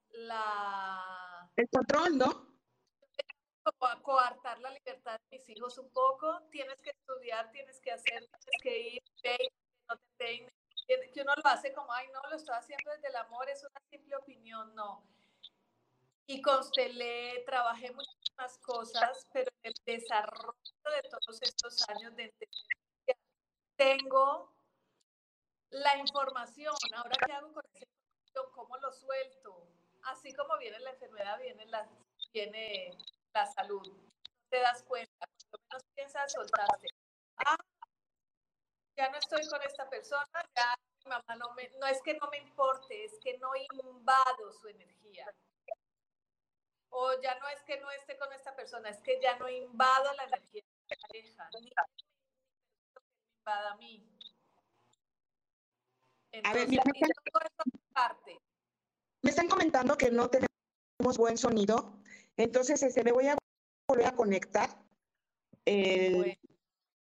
[0.10, 1.52] la...
[1.56, 2.56] El control, ¿no?
[4.02, 8.62] coartar la libertad de mis hijos un poco, tienes que estudiar, tienes que hacer, tienes
[8.62, 9.02] que ir,
[9.90, 10.54] no te peines,
[10.86, 13.82] que uno lo hace como, ay, no, lo estoy haciendo desde el amor, es una
[13.90, 15.04] simple opinión, no.
[16.28, 22.34] Y constelé, trabajé muchísimas cosas, pero en el desarrollo de todos estos años de
[23.76, 24.54] tengo
[25.70, 26.76] la información.
[26.96, 28.52] Ahora, ¿qué hago con esa información?
[28.54, 29.68] ¿Cómo lo suelto?
[30.04, 31.90] Así como viene la enfermedad, viene la,
[32.34, 32.98] viene
[33.34, 33.92] la salud.
[34.50, 36.88] Te das cuenta, cuando menos piensas soltarte.
[37.38, 37.58] Ah,
[38.98, 42.28] ya no estoy con esta persona, ya mi mamá no me, no es que no
[42.30, 45.26] me importe, es que no invado su energía.
[46.98, 50.14] O ya no es que no esté con esta persona, es que ya no invado
[50.14, 51.74] la energía de la pareja, ni
[53.40, 54.10] invada a mí.
[56.42, 58.18] a ver, me, están,
[59.22, 62.02] me están comentando que no tenemos buen sonido,
[62.38, 63.38] entonces este, me voy a
[63.90, 64.70] volver a conectar
[65.66, 66.40] el,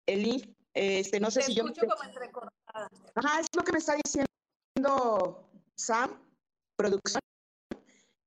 [0.07, 0.57] el link.
[0.73, 1.65] Este, no sé si yo.
[1.65, 2.89] Escucho como entrecortada.
[3.13, 6.19] Ajá, es lo que me está diciendo Sam,
[6.75, 7.21] producción.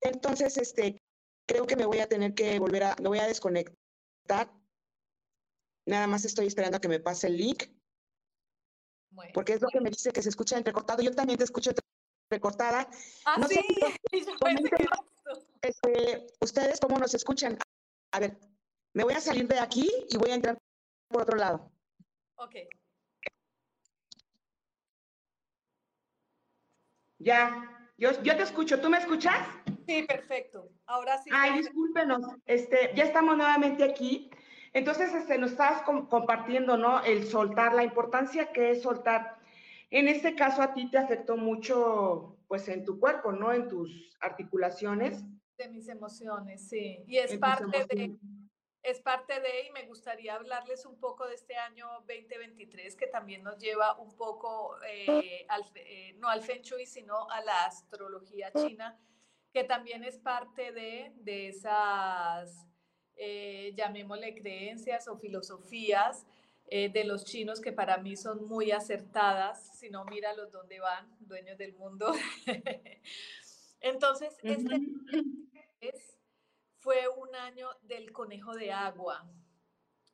[0.03, 1.01] Entonces, este,
[1.51, 4.49] creo que me voy a tener que volver a, me voy a desconectar.
[5.85, 7.65] Nada más estoy esperando a que me pase el link.
[9.35, 11.03] porque es lo que me dice que se escucha entrecortado.
[11.03, 11.73] Yo también te escucho
[12.31, 12.89] entrecortada.
[13.25, 13.57] Ah, no sí.
[13.57, 13.99] Sé,
[15.63, 17.59] este, ustedes cómo nos escuchan.
[18.13, 18.39] A ver,
[18.95, 20.57] me voy a salir de aquí y voy a entrar
[21.09, 21.73] por otro lado.
[22.37, 22.55] Ok.
[27.19, 28.81] Ya, yo, yo te escucho.
[28.81, 29.37] ¿Tú me escuchas?
[29.87, 30.71] Sí, perfecto.
[30.87, 31.31] Ahora sí.
[31.33, 32.23] Ay, discúlpenos.
[32.47, 34.31] Este, ya estamos nuevamente aquí.
[34.73, 37.03] Entonces, este, nos estás compartiendo, ¿no?
[37.05, 39.37] El soltar, la importancia que es soltar.
[39.91, 43.53] En este caso, a ti te afectó mucho, pues, en tu cuerpo, ¿no?
[43.53, 45.23] En tus articulaciones.
[45.59, 47.05] De mis emociones, sí.
[47.07, 48.17] Y es parte de,
[48.83, 53.43] es parte de, y me gustaría hablarles un poco de este año 2023, que también
[53.43, 58.51] nos lleva un poco, eh, al, eh, no al Feng Shui, sino a la astrología
[58.53, 58.99] china,
[59.53, 62.67] que también es parte de, de esas,
[63.17, 66.27] eh, llamémosle creencias o filosofías
[66.71, 71.59] de los chinos que para mí son muy acertadas, si no, míralos dónde van, dueños
[71.59, 72.13] del mundo.
[73.81, 74.77] Entonces, este
[75.81, 76.20] es
[76.81, 79.25] fue un año del conejo de agua.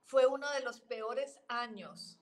[0.04, 2.18] Fue uno de los peores años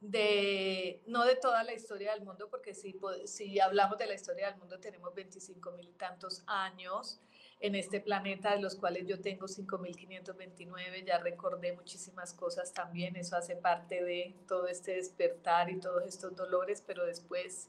[0.00, 4.48] de, no de toda la historia del mundo, porque si, si hablamos de la historia
[4.50, 7.20] del mundo tenemos 25 mil tantos años
[7.60, 13.36] en este planeta, de los cuales yo tengo 5.529, ya recordé muchísimas cosas también, eso
[13.36, 17.68] hace parte de todo este despertar y todos estos dolores, pero después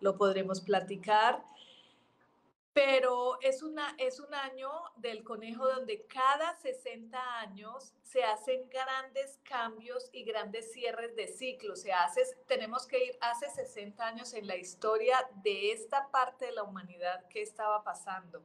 [0.00, 1.42] lo podremos platicar
[2.72, 9.40] pero es, una, es un año del conejo donde cada 60 años se hacen grandes
[9.42, 11.74] cambios y grandes cierres de ciclo.
[11.74, 16.52] Se hace, tenemos que ir hace 60 años en la historia de esta parte de
[16.52, 18.44] la humanidad que estaba pasando.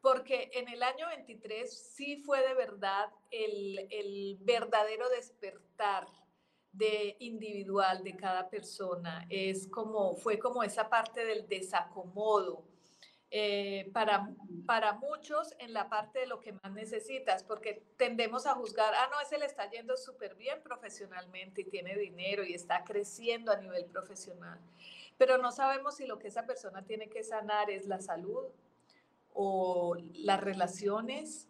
[0.00, 6.06] Porque en el año 23 sí fue de verdad el, el verdadero despertar
[6.72, 9.26] de individual de cada persona.
[9.30, 12.71] Es como, fue como esa parte del desacomodo
[13.34, 14.28] eh, para,
[14.66, 19.08] para muchos en la parte de lo que más necesitas, porque tendemos a juzgar, ah,
[19.10, 23.56] no, ese le está yendo súper bien profesionalmente y tiene dinero y está creciendo a
[23.56, 24.60] nivel profesional,
[25.16, 28.48] pero no sabemos si lo que esa persona tiene que sanar es la salud
[29.32, 31.48] o las relaciones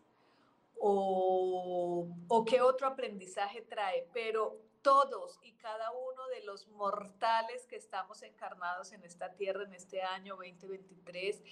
[0.78, 7.76] o, o qué otro aprendizaje trae, pero todos y cada uno de los mortales que
[7.76, 11.42] estamos encarnados en esta tierra en este año 2023,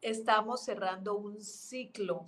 [0.00, 2.26] estamos cerrando un ciclo,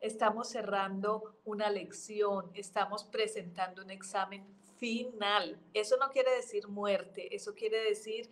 [0.00, 4.46] estamos cerrando una lección, estamos presentando un examen
[4.76, 5.58] final.
[5.72, 8.28] Eso no quiere decir muerte, eso quiere decir,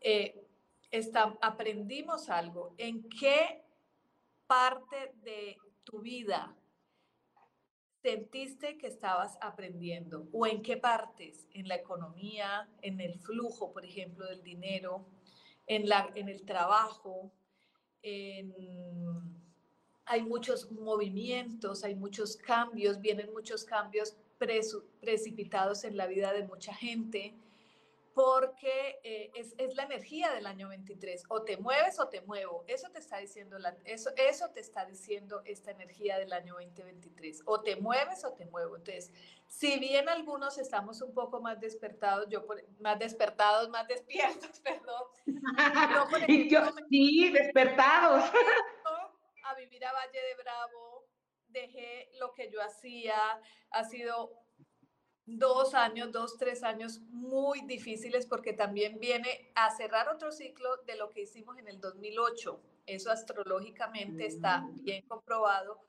[0.00, 0.46] eh,
[1.40, 2.74] aprendimos algo.
[2.76, 3.64] ¿En qué
[4.46, 6.54] parte de tu vida
[8.06, 13.84] sentiste que estabas aprendiendo o en qué partes, en la economía, en el flujo, por
[13.84, 15.04] ejemplo, del dinero,
[15.66, 17.32] en, la, en el trabajo,
[20.04, 24.16] hay muchos movimientos, hay muchos cambios, vienen muchos cambios
[25.00, 27.34] precipitados en la vida de mucha gente
[28.16, 31.24] porque eh, es, es, la energía del año 23.
[31.28, 32.64] O te mueves o te muevo.
[32.66, 37.42] Eso te está diciendo la, eso, eso te está diciendo esta energía del año 2023.
[37.44, 38.76] O te mueves o te muevo.
[38.76, 39.12] Entonces,
[39.48, 42.46] si bien algunos estamos un poco más despertados, yo
[42.80, 45.02] más despertados, más despiertos, perdón.
[46.88, 48.24] sí, despertados.
[49.44, 51.06] A vivir a Valle de Bravo,
[51.48, 53.14] dejé lo que yo hacía,
[53.70, 54.45] ha sido
[55.26, 60.96] dos años, dos, tres años muy difíciles porque también viene a cerrar otro ciclo de
[60.96, 62.60] lo que hicimos en el 2008.
[62.86, 64.84] Eso astrológicamente está mm.
[64.84, 65.80] bien comprobado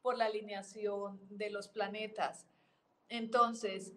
[0.00, 2.46] por la alineación de los planetas.
[3.08, 3.92] Entonces,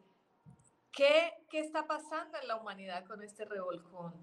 [0.91, 4.13] ¿qué, ¿qué está pasando en la humanidad con este revolcón?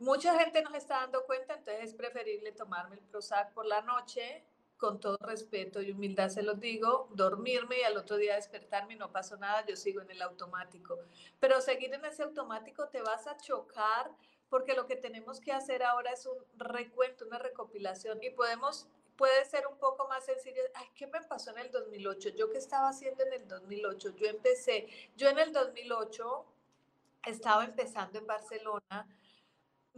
[0.00, 4.44] Mucha gente nos está dando cuenta, entonces es preferible tomarme el Prozac por la noche,
[4.78, 8.96] con todo respeto y humildad se los digo, dormirme y al otro día despertarme y
[8.96, 10.98] no pasó nada, yo sigo en el automático.
[11.40, 14.10] Pero seguir en ese automático te vas a chocar
[14.48, 19.44] porque lo que tenemos que hacer ahora es un recuento, una recopilación y podemos, puede
[19.44, 20.62] ser un poco más sencillo.
[20.74, 22.30] Ay, ¿qué me pasó en el 2008?
[22.30, 24.16] ¿Yo qué estaba haciendo en el 2008?
[24.16, 26.46] Yo empecé, yo en el 2008
[27.26, 29.06] estaba empezando en Barcelona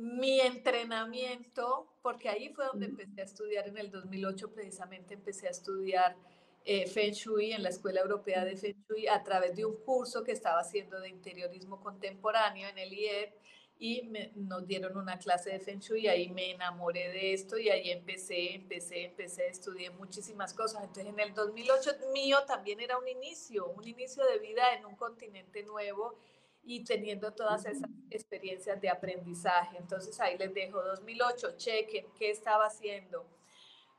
[0.01, 5.51] mi entrenamiento, porque ahí fue donde empecé a estudiar en el 2008, precisamente empecé a
[5.51, 6.17] estudiar
[6.65, 10.25] eh, Feng Shui en la Escuela Europea de Feng Shui a través de un curso
[10.25, 13.29] que estaba haciendo de interiorismo contemporáneo en el IED
[13.79, 17.69] y nos dieron una clase de Feng Shui y ahí me enamoré de esto y
[17.69, 20.83] ahí empecé, empecé, empecé, estudié muchísimas cosas.
[20.83, 24.97] Entonces en el 2008 mío también era un inicio, un inicio de vida en un
[24.97, 26.19] continente nuevo
[26.63, 29.79] y teniendo todas esas experiencias de aprendizaje.
[29.79, 33.27] Entonces ahí les dejo 2008, chequen qué estaba haciendo.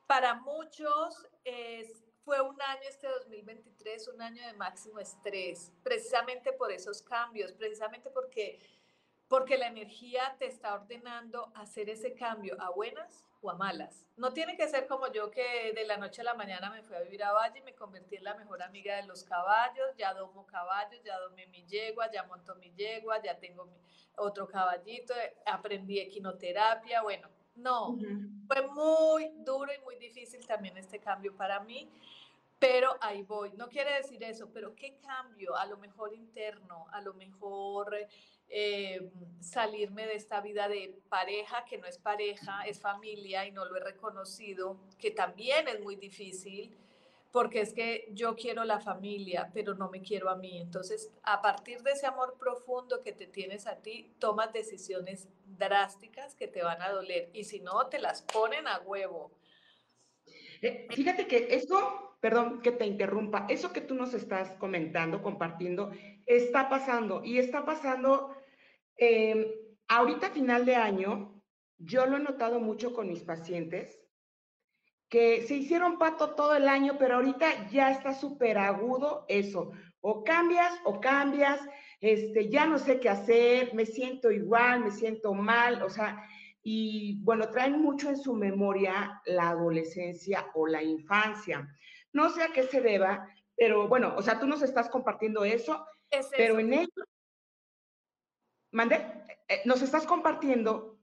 [0.06, 6.70] Para muchos es, fue un año este 2023, un año de máximo estrés, precisamente por
[6.70, 8.58] esos cambios, precisamente porque,
[9.32, 14.04] porque la energía te está ordenando hacer ese cambio a buenas o a malas.
[14.18, 16.94] No tiene que ser como yo que de la noche a la mañana me fui
[16.96, 20.12] a vivir a Valle y me convertí en la mejor amiga de los caballos, ya
[20.12, 23.66] domo caballos, ya domé mi yegua, ya monto mi yegua, ya tengo
[24.18, 25.14] otro caballito,
[25.46, 27.96] aprendí equinoterapia, bueno, no,
[28.46, 31.88] fue muy duro y muy difícil también este cambio para mí,
[32.58, 33.50] pero ahí voy.
[33.54, 35.56] No quiere decir eso, pero ¿qué cambio?
[35.56, 37.96] A lo mejor interno, a lo mejor
[38.54, 43.64] eh, salirme de esta vida de pareja, que no es pareja, es familia y no
[43.64, 46.76] lo he reconocido, que también es muy difícil,
[47.32, 50.58] porque es que yo quiero la familia, pero no me quiero a mí.
[50.58, 56.34] Entonces, a partir de ese amor profundo que te tienes a ti, tomas decisiones drásticas
[56.34, 59.32] que te van a doler y si no, te las ponen a huevo.
[60.60, 65.90] Eh, fíjate que eso, perdón que te interrumpa, eso que tú nos estás comentando, compartiendo,
[66.26, 68.36] está pasando y está pasando
[69.04, 69.46] Em,
[69.88, 71.42] ahorita final de año,
[71.76, 73.98] yo lo he notado mucho con mis pacientes,
[75.08, 79.72] que se hicieron pato todo el año, pero ahorita ya está súper agudo eso.
[80.02, 81.60] O cambias o cambias,
[82.00, 86.24] este, ya no sé qué hacer, me siento igual, me siento mal, o sea,
[86.62, 91.68] y bueno, traen mucho en su memoria la adolescencia o la infancia.
[92.12, 95.84] No sé a qué se deba, pero bueno, o sea, tú nos estás compartiendo eso,
[96.36, 97.04] pero en ello,
[98.72, 98.96] Mande,
[99.48, 100.98] eh, nos estás compartiendo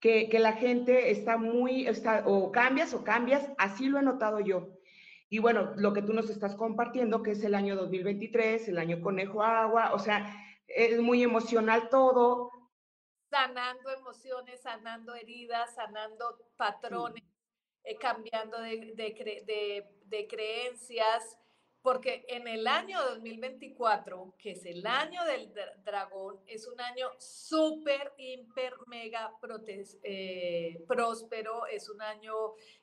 [0.00, 4.68] que, la gente está muy, está, o cambias o cambias, así lo he notado yo.
[5.28, 9.02] Y bueno, lo que tú nos estás compartiendo, que es el año 2023, el año
[9.02, 10.34] conejo agua, o sea,
[10.66, 12.50] es muy emocional todo.
[13.30, 17.22] Sanando emociones, sanando heridas, sanando patrones,
[17.84, 21.36] eh, cambiando de, de, de creencias,
[21.82, 25.52] porque en el año 2024, que es el año del
[25.84, 29.32] dragón, es un año súper, hiper, mega
[30.02, 32.34] eh, próspero, es un año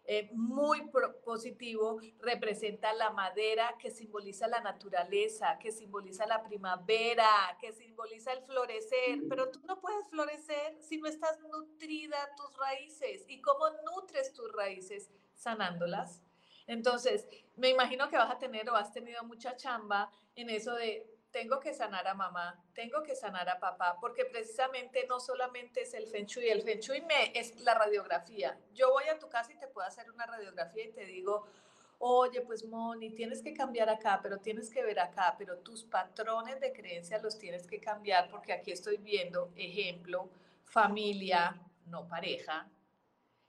[0.06, 0.90] eh, muy
[1.24, 8.44] positivo, representa la madera que simboliza la naturaleza, que simboliza la primavera, que simboliza el
[8.44, 13.26] florecer, pero tú no puedes florecer si no estás nutrida tus raíces.
[13.28, 15.12] ¿Y cómo nutres tus raíces?
[15.34, 16.25] Sanándolas
[16.68, 21.16] entonces, me imagino que vas a tener o has tenido mucha chamba en eso de
[21.32, 25.94] tengo que sanar a mamá, tengo que sanar a papá, porque precisamente no solamente es
[25.94, 28.58] el Feng Shui, el Feng Shui me, es la radiografía.
[28.74, 31.46] Yo voy a tu casa y te puedo hacer una radiografía y te digo,
[32.00, 36.62] oye, pues Moni, tienes que cambiar acá, pero tienes que ver acá, pero tus patrones
[36.62, 40.30] de creencia los tienes que cambiar porque aquí estoy viendo, ejemplo,
[40.64, 42.66] familia, no pareja.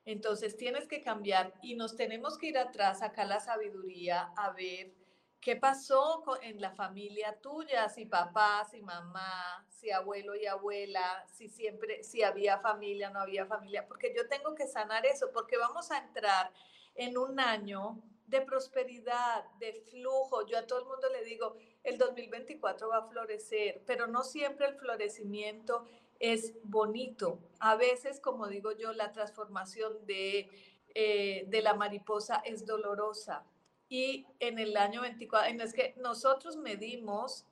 [0.07, 4.95] Entonces tienes que cambiar y nos tenemos que ir atrás, acá la sabiduría, a ver
[5.41, 11.49] qué pasó en la familia tuya, si papá, si mamá, si abuelo y abuela, si
[11.49, 15.91] siempre, si había familia, no había familia, porque yo tengo que sanar eso, porque vamos
[15.91, 16.53] a entrar
[16.95, 20.47] en un año de prosperidad, de flujo.
[20.47, 24.67] Yo a todo el mundo le digo, el 2024 va a florecer, pero no siempre
[24.67, 25.85] el florecimiento
[26.21, 27.39] es bonito.
[27.59, 30.49] A veces, como digo yo, la transformación de,
[30.95, 33.45] eh, de la mariposa es dolorosa.
[33.89, 37.45] Y en el año 24, es que nosotros medimos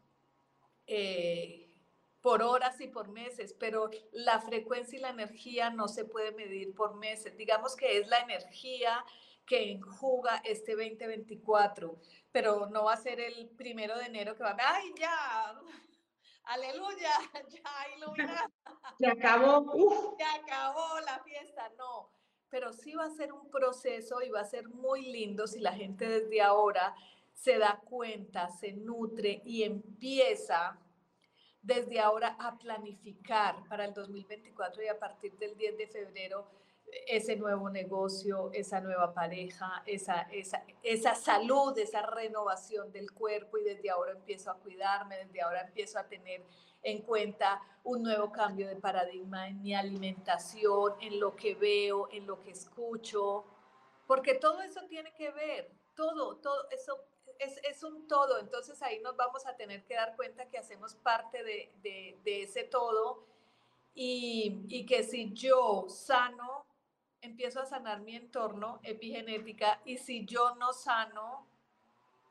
[0.87, 1.69] eh,
[2.21, 6.75] por horas y por meses, pero la frecuencia y la energía no se puede medir
[6.75, 7.37] por meses.
[7.37, 9.05] Digamos que es la energía
[9.47, 11.99] que enjuga este 2024,
[12.33, 15.61] pero no va a ser el primero de enero que va a, ay, ya,
[16.47, 17.11] aleluya,
[17.49, 18.51] ya ilumina.
[18.99, 20.17] Se acabó, uf.
[20.17, 22.11] Se acabó la fiesta, no.
[22.49, 25.73] Pero sí va a ser un proceso y va a ser muy lindo si la
[25.73, 26.95] gente desde ahora
[27.33, 30.79] se da cuenta, se nutre y empieza
[31.61, 36.47] desde ahora a planificar para el 2024 y a partir del 10 de febrero
[37.07, 43.65] ese nuevo negocio, esa nueva pareja, esa, esa, esa salud, esa renovación del cuerpo y
[43.65, 46.43] desde ahora empiezo a cuidarme, desde ahora empiezo a tener
[46.83, 52.27] en cuenta un nuevo cambio de paradigma en mi alimentación, en lo que veo, en
[52.27, 53.45] lo que escucho,
[54.07, 57.01] porque todo eso tiene que ver, todo, todo eso
[57.39, 60.95] es, es un todo, entonces ahí nos vamos a tener que dar cuenta que hacemos
[60.95, 63.25] parte de, de, de ese todo
[63.95, 66.67] y, y que si yo sano
[67.25, 71.47] empiezo a sanar mi entorno epigenética y si yo no sano,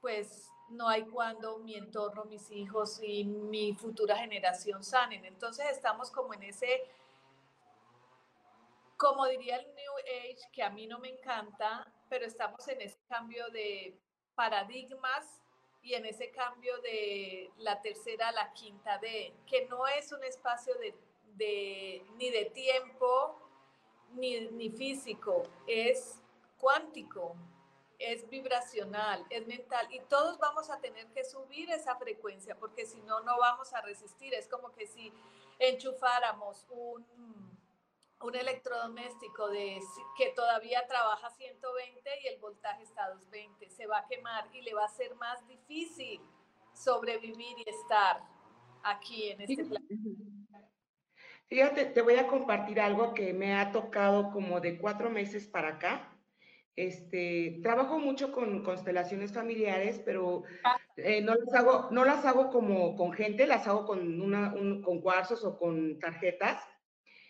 [0.01, 5.25] pues no hay cuando mi entorno, mis hijos y mi futura generación sanen.
[5.25, 6.83] Entonces estamos como en ese,
[8.95, 12.99] como diría el New Age, que a mí no me encanta, pero estamos en ese
[13.09, 13.97] cambio de
[14.35, 15.41] paradigmas
[15.81, 20.23] y en ese cambio de la tercera a la quinta D, que no es un
[20.23, 20.95] espacio de,
[21.35, 23.42] de ni de tiempo,
[24.15, 26.21] ni, físico, es
[26.59, 27.35] cuántico,
[27.99, 33.01] es vibracional, es mental y todos vamos a tener que subir esa frecuencia porque si
[33.01, 34.33] no, no vamos a resistir.
[34.33, 35.13] Es como que si
[35.59, 37.05] enchufáramos un,
[38.21, 39.79] un electrodoméstico de,
[40.17, 44.61] que todavía trabaja 120 y el voltaje está a 220, se va a quemar y
[44.61, 46.21] le va a ser más difícil
[46.73, 48.21] sobrevivir y estar
[48.83, 50.32] aquí en este planeta.
[51.53, 55.75] Fíjate, te voy a compartir algo que me ha tocado como de cuatro meses para
[55.75, 56.11] acá.
[56.75, 60.77] Este, trabajo mucho con constelaciones familiares, pero ah.
[60.97, 64.51] eh, no, las hago, no las hago como con gente, las hago con, una,
[64.83, 66.59] con cuarzos o con tarjetas.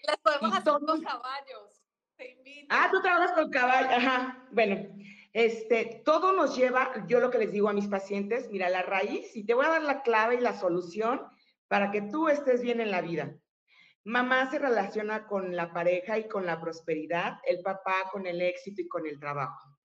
[0.04, 1.84] Las podemos hacer con caballos.
[2.16, 2.68] Te invito.
[2.70, 3.92] Ah, tú trabajas con caballos.
[3.92, 4.48] Ajá.
[4.52, 4.88] Bueno,
[5.34, 9.36] este, todo nos lleva, yo lo que les digo a mis pacientes, mira, la raíz,
[9.36, 11.22] y te voy a dar la clave y la solución
[11.68, 13.38] para que tú estés bien en la vida.
[14.06, 18.82] Mamá se relaciona con la pareja y con la prosperidad, el papá con el éxito
[18.82, 19.78] y con el trabajo.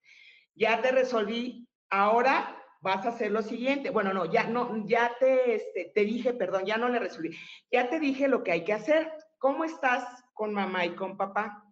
[0.55, 3.89] Ya te resolví, ahora vas a hacer lo siguiente.
[3.89, 7.35] Bueno, no, ya no, ya te, este, te dije, perdón, ya no le resolví.
[7.71, 9.11] Ya te dije lo que hay que hacer.
[9.37, 11.63] ¿Cómo estás con mamá y con papá?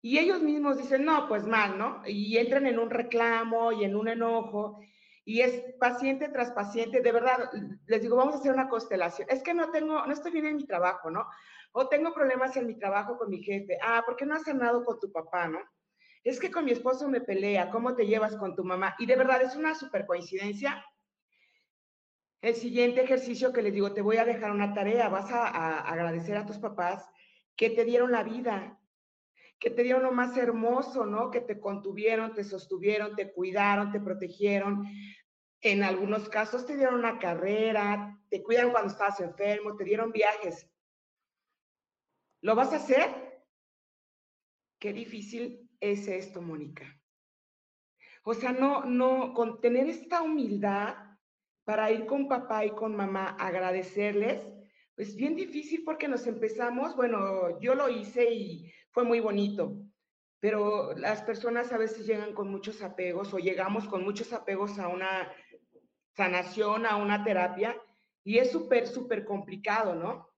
[0.00, 2.02] Y ellos mismos dicen, no, pues mal, ¿no?
[2.04, 4.80] Y entran en un reclamo y en un enojo.
[5.24, 7.50] Y es paciente tras paciente, de verdad,
[7.86, 9.28] les digo, vamos a hacer una constelación.
[9.30, 11.26] Es que no tengo, no estoy bien en mi trabajo, ¿no?
[11.72, 13.78] O tengo problemas en mi trabajo con mi jefe.
[13.82, 15.60] Ah, ¿por qué no has cenado con tu papá, no?
[16.24, 18.94] Es que con mi esposo me pelea, ¿cómo te llevas con tu mamá?
[18.98, 20.84] Y de verdad es una super coincidencia.
[22.40, 25.80] El siguiente ejercicio que les digo, te voy a dejar una tarea, vas a, a
[25.80, 27.08] agradecer a tus papás
[27.56, 28.80] que te dieron la vida,
[29.62, 31.30] que te dieron lo más hermoso, ¿no?
[31.30, 34.84] Que te contuvieron, te sostuvieron, te cuidaron, te protegieron.
[35.60, 40.68] En algunos casos te dieron una carrera, te cuidaron cuando estabas enfermo, te dieron viajes.
[42.40, 43.08] ¿Lo vas a hacer?
[44.80, 47.00] Qué difícil es esto, Mónica.
[48.24, 50.96] O sea, no, no, con tener esta humildad
[51.62, 54.44] para ir con papá y con mamá a agradecerles,
[54.96, 59.76] pues bien difícil porque nos empezamos, bueno, yo lo hice y fue muy bonito,
[60.40, 64.88] pero las personas a veces llegan con muchos apegos o llegamos con muchos apegos a
[64.88, 65.32] una
[66.14, 67.76] sanación, a una terapia,
[68.24, 70.28] y es súper, súper complicado, ¿no?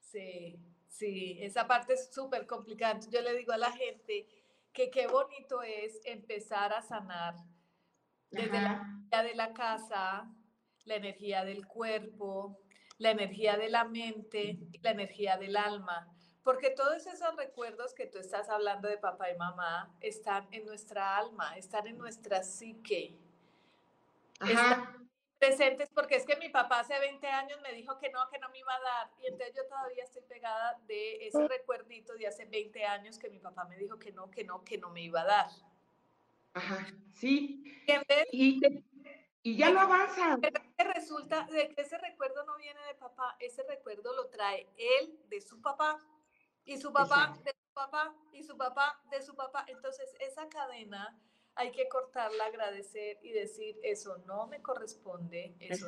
[0.00, 0.58] Sí,
[0.94, 3.00] Sí, esa parte es súper complicada.
[3.10, 4.28] Yo le digo a la gente
[4.72, 7.34] que qué bonito es empezar a sanar
[8.30, 10.32] desde la energía de la casa,
[10.84, 12.60] la energía del cuerpo,
[12.98, 16.08] la energía de la mente y la energía del alma.
[16.44, 21.16] Porque todos esos recuerdos que tú estás hablando de papá y mamá están en nuestra
[21.16, 23.18] alma, están en nuestra psique.
[24.40, 28.38] Están presentes porque es que mi papá hace 20 años me dijo que no, que
[28.38, 29.10] no me iba a dar.
[29.22, 33.38] Y entonces yo todavía estoy pegada de ese recuerdito de hace 20 años que mi
[33.38, 35.50] papá me dijo que no, que no, que no me iba a dar.
[36.52, 37.64] Ajá, sí.
[38.32, 38.60] Y,
[39.42, 40.38] y ya no avanza.
[40.76, 45.40] Resulta de que ese recuerdo no viene de papá, ese recuerdo lo trae él de
[45.40, 45.98] su papá
[46.64, 49.64] y su papá de su papá y su papá de su papá.
[49.68, 51.18] Entonces, esa cadena
[51.56, 55.86] hay que cortarla, agradecer y decir, eso no me corresponde, eso,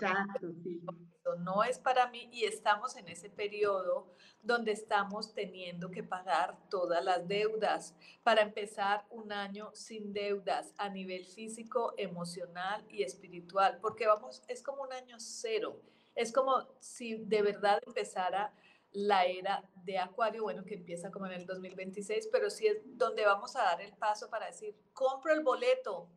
[1.38, 4.12] no, es para mí y estamos en ese periodo
[4.42, 7.96] donde estamos teniendo que pagar todas las deudas.
[8.22, 14.62] Para empezar un año sin deudas a nivel físico, emocional y espiritual, porque vamos, es
[14.62, 15.80] como un año cero,
[16.14, 18.54] es como si de verdad empezara
[18.96, 23.26] la era de Acuario, bueno, que empieza como en el 2026, pero sí es donde
[23.26, 26.08] vamos a dar el paso para decir, compro el boleto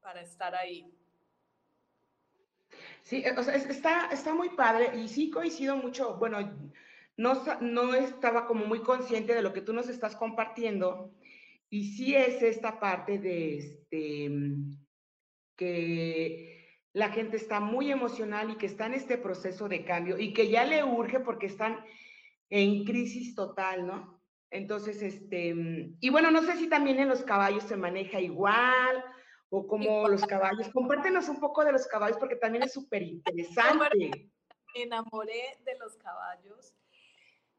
[0.00, 0.92] para estar ahí.
[3.02, 6.40] Sí, o sea, está, está muy padre y sí coincido mucho, bueno,
[7.16, 11.12] no, no estaba como muy consciente de lo que tú nos estás compartiendo
[11.70, 14.30] y sí es esta parte de este,
[15.54, 20.32] que la gente está muy emocional y que está en este proceso de cambio y
[20.32, 21.84] que ya le urge porque están
[22.54, 24.22] en crisis total, ¿no?
[24.48, 25.52] Entonces, este,
[25.98, 29.04] y bueno, no sé si también en los caballos se maneja igual
[29.48, 30.68] o como los caballos.
[30.68, 34.30] Compártenos un poco de los caballos porque también es súper interesante.
[34.72, 36.76] Me enamoré de los caballos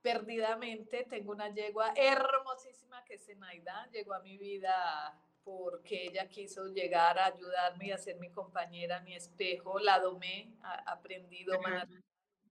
[0.02, 1.06] perdidamente.
[1.10, 3.89] Tengo una yegua hermosísima que es Zenaida.
[3.91, 9.02] Llegó a mi vida porque ella quiso llegar a ayudarme y a ser mi compañera,
[9.02, 9.78] mi espejo.
[9.78, 11.86] La domé, aprendido a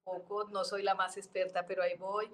[0.04, 2.30] poco, no soy la más experta, pero ahí voy.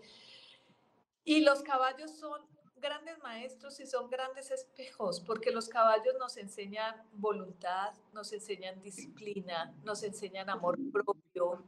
[1.24, 2.42] Y los caballos son
[2.76, 9.74] grandes maestros y son grandes espejos, porque los caballos nos enseñan voluntad, nos enseñan disciplina,
[9.84, 11.64] nos enseñan amor propio.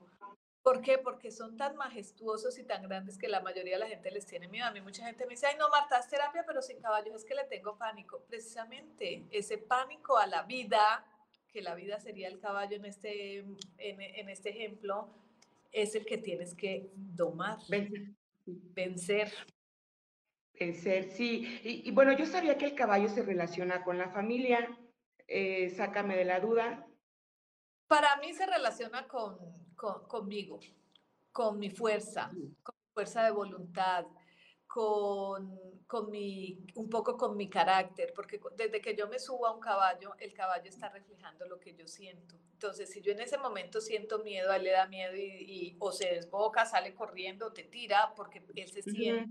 [0.63, 0.97] ¿Por qué?
[0.97, 4.47] Porque son tan majestuosos y tan grandes que la mayoría de la gente les tiene
[4.49, 4.67] miedo.
[4.67, 7.25] A mí mucha gente me dice, ay, no, Marta, es terapia, pero sin caballos es
[7.25, 8.23] que le tengo pánico.
[8.29, 11.05] Precisamente ese pánico a la vida,
[11.53, 13.57] que la vida sería el caballo en este, en,
[14.01, 15.09] en este ejemplo,
[15.73, 17.59] es el que tienes que domar,
[18.47, 19.33] vencer.
[20.59, 21.61] Vencer, sí.
[21.65, 24.79] Y, bueno, yo sabía que el caballo se relaciona con la familia.
[25.27, 26.87] Eh, sácame de la duda.
[27.89, 29.39] Para mí se relaciona con,
[29.75, 30.61] conmigo,
[31.33, 32.31] con mi fuerza,
[32.63, 34.07] con mi fuerza de voluntad,
[34.67, 39.55] con, con, mi, un poco con mi carácter, porque desde que yo me subo a
[39.55, 42.37] un caballo, el caballo está reflejando lo que yo siento.
[42.63, 45.91] Entonces, si yo en ese momento siento miedo, a él le da miedo y, o
[45.91, 49.29] se desboca, sale corriendo, te tira, porque él se siente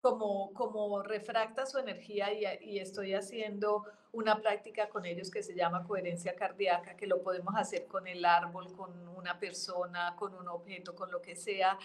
[0.00, 5.54] como, como refracta su energía y, y estoy haciendo una práctica con ellos que se
[5.54, 10.48] llama coherencia cardíaca, que lo podemos hacer con el árbol, con una persona, con un
[10.48, 11.78] objeto, con lo que sea.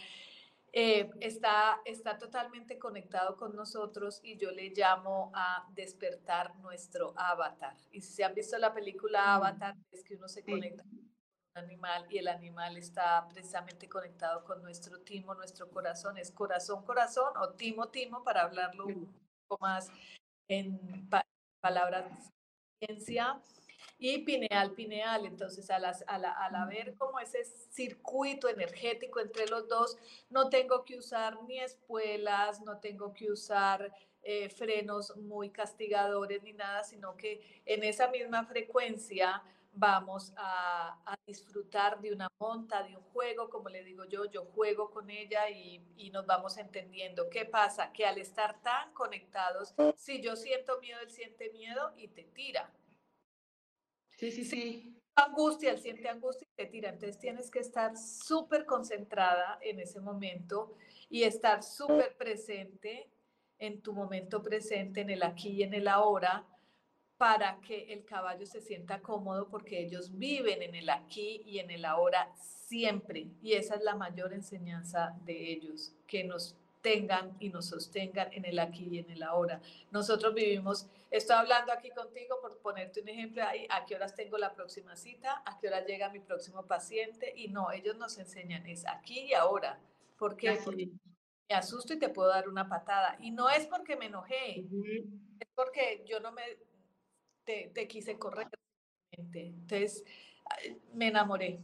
[0.76, 7.78] Eh, está, está totalmente conectado con nosotros y yo le llamo a despertar nuestro avatar.
[7.91, 9.30] Y si se han visto la película mm.
[9.30, 11.13] Avatar, es que uno se conecta con un
[11.53, 16.17] animal y el animal está precisamente conectado con nuestro timo, nuestro corazón.
[16.17, 19.13] Es corazón, corazón o timo, timo, para hablarlo un
[19.47, 19.91] poco más
[20.47, 21.07] en
[21.61, 23.39] palabras de ciencia
[24.04, 25.26] y pineal, pineal.
[25.26, 29.97] Entonces, al, al, al haber como ese circuito energético entre los dos,
[30.30, 36.51] no tengo que usar ni espuelas, no tengo que usar eh, frenos muy castigadores ni
[36.51, 39.41] nada, sino que en esa misma frecuencia
[39.72, 44.43] vamos a, a, disfrutar de una monta, de un juego, como le digo yo, yo
[44.54, 47.30] juego con ella y, y, nos vamos entendiendo.
[47.30, 47.93] ¿Qué pasa?
[47.93, 52.70] Que al estar tan conectados, si yo siento miedo, él siente miedo y te tira.
[54.24, 55.01] Sí, sí, sí.
[55.15, 56.91] Angustia, él siente angustia y te tira.
[56.91, 60.78] Entonces tienes que estar súper concentrada en ese momento
[61.09, 63.09] y estar súper presente
[63.59, 66.47] en tu momento presente, en el aquí y en el ahora,
[67.17, 71.69] para que el caballo se sienta cómodo porque ellos viven en el aquí y en
[71.69, 73.28] el ahora siempre.
[73.41, 78.46] Y esa es la mayor enseñanza de ellos, que nos tengan y nos sostengan en
[78.46, 79.62] el aquí y en el ahora.
[79.90, 84.38] Nosotros vivimos, estoy hablando aquí contigo por ponerte un ejemplo ahí, a qué horas tengo
[84.38, 88.68] la próxima cita, a qué hora llega mi próximo paciente y no, ellos nos enseñan
[88.68, 89.80] es aquí y ahora.
[90.18, 90.60] ¿Por qué?
[90.64, 90.90] Porque
[91.50, 93.18] me asusto y te puedo dar una patada.
[93.22, 94.60] Y no es porque me enojé,
[95.40, 96.44] es porque yo no me,
[97.46, 98.50] te, te quise correr.
[99.12, 100.04] Entonces,
[100.94, 101.62] me enamoré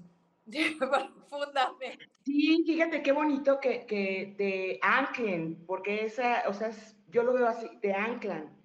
[0.79, 2.09] profundamente.
[2.25, 6.71] Sí, fíjate qué bonito que, que te anclen, porque esa, o sea,
[7.07, 8.57] yo lo veo así, te anclan.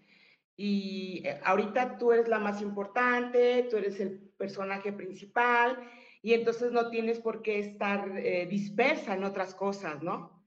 [0.56, 5.90] Y eh, ahorita tú eres la más importante, tú eres el personaje principal,
[6.22, 10.42] y entonces no tienes por qué estar eh, dispersa en otras cosas, ¿no?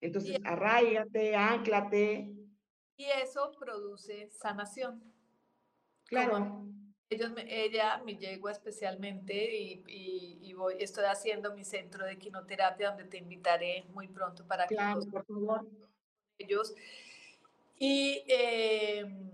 [0.00, 2.30] Entonces, arraigate, anclate.
[2.96, 5.02] Y eso produce sanación.
[6.04, 6.66] Claro.
[7.14, 13.18] Ellos, ella, mi yegua especialmente, y, voy, estoy haciendo mi centro de quinoterapia donde te
[13.18, 14.76] invitaré muy pronto para que
[15.10, 15.66] por favor.
[16.38, 16.74] ellos.
[17.76, 19.30] Y em,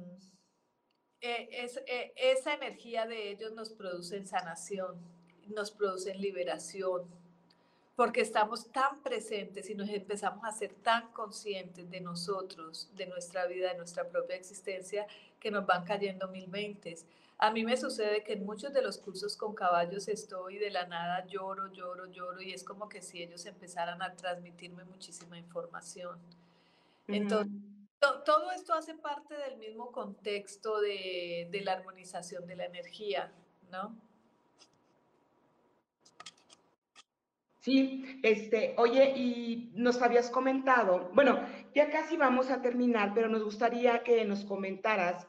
[1.20, 4.96] e, es, e, esa energía de ellos nos produce sanación,
[5.48, 7.06] nos produce liberación,
[7.96, 13.46] porque estamos tan presentes y nos empezamos a ser tan conscientes de nosotros, de nuestra
[13.46, 15.06] vida, de nuestra propia existencia,
[15.38, 17.04] que nos van cayendo mil veintes.
[17.42, 20.86] A mí me sucede que en muchos de los cursos con caballos estoy de la
[20.86, 26.18] nada, lloro, lloro, lloro, y es como que si ellos empezaran a transmitirme muchísima información.
[27.08, 27.50] Entonces,
[28.26, 33.32] todo esto hace parte del mismo contexto de, de la armonización de la energía,
[33.72, 33.96] ¿no?
[37.60, 41.40] Sí, este, oye, y nos habías comentado, bueno,
[41.74, 45.26] ya casi vamos a terminar, pero nos gustaría que nos comentaras,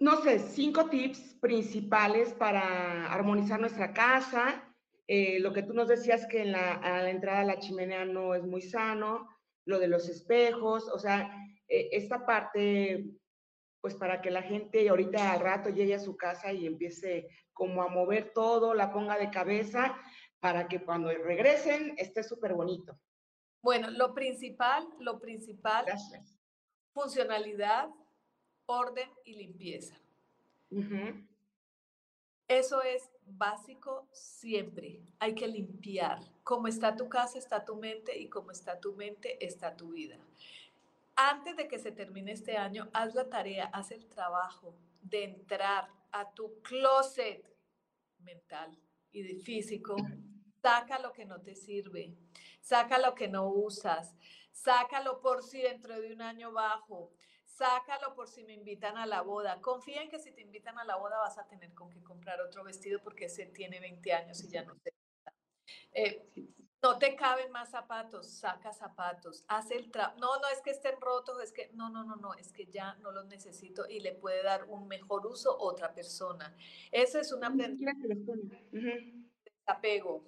[0.00, 4.64] no sé, cinco tips principales para armonizar nuestra casa.
[5.06, 8.06] Eh, lo que tú nos decías que en la, a la entrada a la chimenea
[8.06, 9.28] no es muy sano,
[9.66, 11.30] lo de los espejos, o sea,
[11.68, 13.10] eh, esta parte,
[13.82, 17.82] pues para que la gente ahorita al rato llegue a su casa y empiece como
[17.82, 19.94] a mover todo, la ponga de cabeza,
[20.40, 22.98] para que cuando regresen esté súper bonito.
[23.62, 25.84] Bueno, lo principal, lo principal,
[26.94, 27.90] funcionalidad,
[28.70, 29.96] orden y limpieza.
[32.48, 35.00] Eso es básico siempre.
[35.18, 36.20] Hay que limpiar.
[36.42, 40.18] Como está tu casa, está tu mente y como está tu mente, está tu vida.
[41.16, 45.88] Antes de que se termine este año, haz la tarea, haz el trabajo de entrar
[46.12, 47.44] a tu closet
[48.20, 48.76] mental
[49.12, 49.96] y físico
[50.62, 52.14] Saca lo que no te sirve,
[52.60, 54.14] saca lo que no usas,
[54.52, 57.12] sácalo por si dentro de un año bajo,
[57.60, 59.60] sácalo por si me invitan a la boda.
[59.60, 62.40] Confía en que si te invitan a la boda vas a tener con que comprar
[62.40, 64.94] otro vestido porque ese tiene 20 años y ya no te
[65.92, 66.26] eh,
[66.82, 70.18] no te caben más zapatos, saca zapatos, haz el trabajo.
[70.18, 72.94] No, no es que estén rotos, es que no, no, no, no, es que ya
[73.02, 76.56] no los necesito y le puede dar un mejor uso otra persona.
[76.90, 77.54] Esa es una
[79.66, 80.24] apego.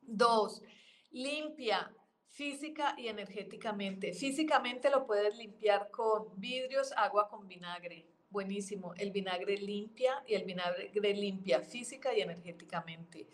[0.00, 0.62] Dos,
[1.10, 1.94] limpia
[2.36, 4.12] física y energéticamente.
[4.12, 8.06] Físicamente lo puedes limpiar con vidrios, agua con vinagre.
[8.28, 8.92] Buenísimo.
[8.94, 13.26] El vinagre limpia y el vinagre limpia física y energéticamente.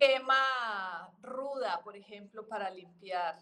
[0.00, 3.38] Quema ruda, por ejemplo, para limpiar.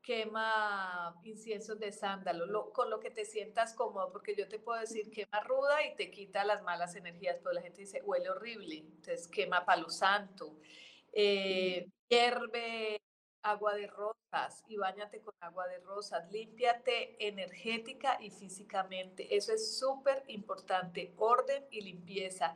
[0.00, 5.10] Quema inciensos de sándalo, con lo que te sientas cómodo, porque yo te puedo decir
[5.10, 9.28] quema ruda y te quita las malas energías, pero la gente dice huele horrible, entonces
[9.28, 10.56] quema palo santo
[11.12, 13.01] eh, hierve
[13.42, 19.78] agua de rosas y bañate con agua de rosas, límpiate energética y físicamente, eso es
[19.78, 22.54] súper importante, orden y limpieza.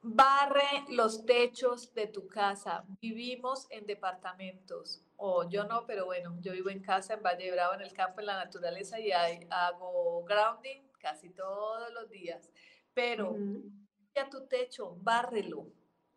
[0.00, 2.84] Barre los techos de tu casa.
[3.00, 5.02] Vivimos en departamentos.
[5.16, 8.20] O yo no, pero bueno, yo vivo en casa en Valle Bravo, en el campo,
[8.20, 12.48] en la naturaleza y hago grounding casi todos los días.
[12.94, 15.66] Pero limpia tu techo, bárrelo,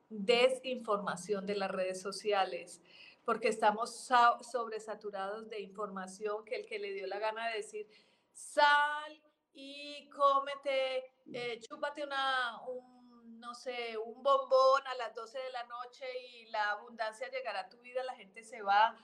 [0.10, 2.82] desinformación de las redes sociales
[3.24, 4.10] porque estamos
[4.42, 7.88] sobresaturados de información que el que le dio la gana de decir,
[8.34, 9.22] sal
[9.54, 12.99] y cómete, eh, chúpate una, un,
[13.40, 17.70] no sé, un bombón a las 12 de la noche y la abundancia llegará a
[17.70, 18.96] tu vida, la gente se va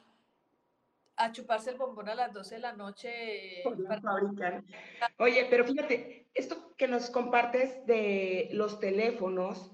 [1.17, 3.63] a chuparse el bombón a las 12 de la noche.
[5.17, 9.71] Oye, pero fíjate, esto que nos compartes de los teléfonos,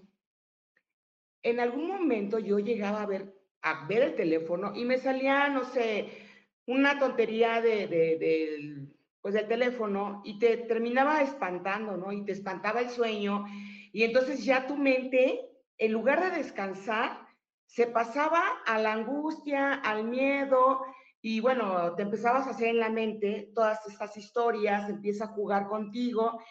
[1.43, 5.63] en algún momento yo llegaba a ver a ver el teléfono y me salía, no
[5.63, 6.09] sé,
[6.65, 8.87] una tontería de, de,
[9.21, 12.11] pues del teléfono y te terminaba espantando, ¿no?
[12.11, 13.45] Y te espantaba el sueño
[13.93, 17.27] y entonces ya tu mente, en lugar de descansar,
[17.65, 20.81] se pasaba a la angustia, al miedo
[21.21, 25.67] y bueno, te empezabas a hacer en la mente todas estas historias, empieza a jugar
[25.67, 26.41] contigo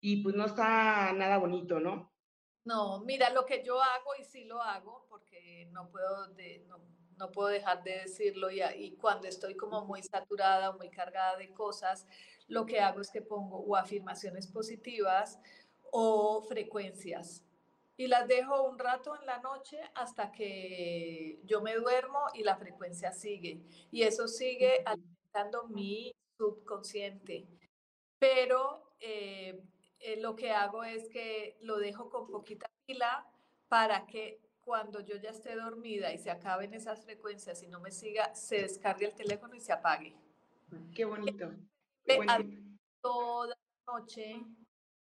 [0.00, 2.12] y pues no está nada bonito, ¿no?
[2.64, 6.28] No, mira, lo que yo hago y sí lo hago, porque no puedo,
[7.16, 11.36] no, puedo dejar de decirlo y, y, cuando estoy como muy saturada o muy cargada
[11.38, 12.06] de cosas,
[12.46, 15.40] lo que hago es que pongo o afirmaciones positivas
[15.92, 17.44] o frecuencias
[17.98, 22.56] y las dejo un rato en la noche hasta que yo me duermo y la
[22.56, 23.60] frecuencia sigue.
[23.90, 27.48] Y eso sigue alimentando mi subconsciente.
[28.20, 29.60] Pero eh,
[29.98, 33.26] eh, lo que hago es que lo dejo con poquita pila
[33.66, 37.90] para que cuando yo ya esté dormida y se acaben esas frecuencias y no me
[37.90, 40.14] siga, se descargue el teléfono y se apague.
[40.94, 41.50] Qué bonito.
[43.00, 44.40] Toda la noche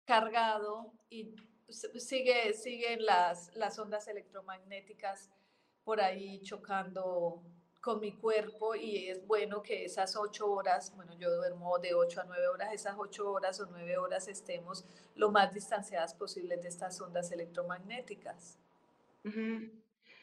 [0.04, 1.34] cargado y
[1.68, 5.30] sigue, siguen las, las ondas electromagnéticas
[5.84, 7.42] por ahí chocando
[7.80, 12.22] con mi cuerpo y es bueno que esas ocho horas, bueno, yo duermo de ocho
[12.22, 14.86] a nueve horas, esas ocho horas o nueve horas estemos
[15.16, 18.58] lo más distanciadas posibles de estas ondas electromagnéticas.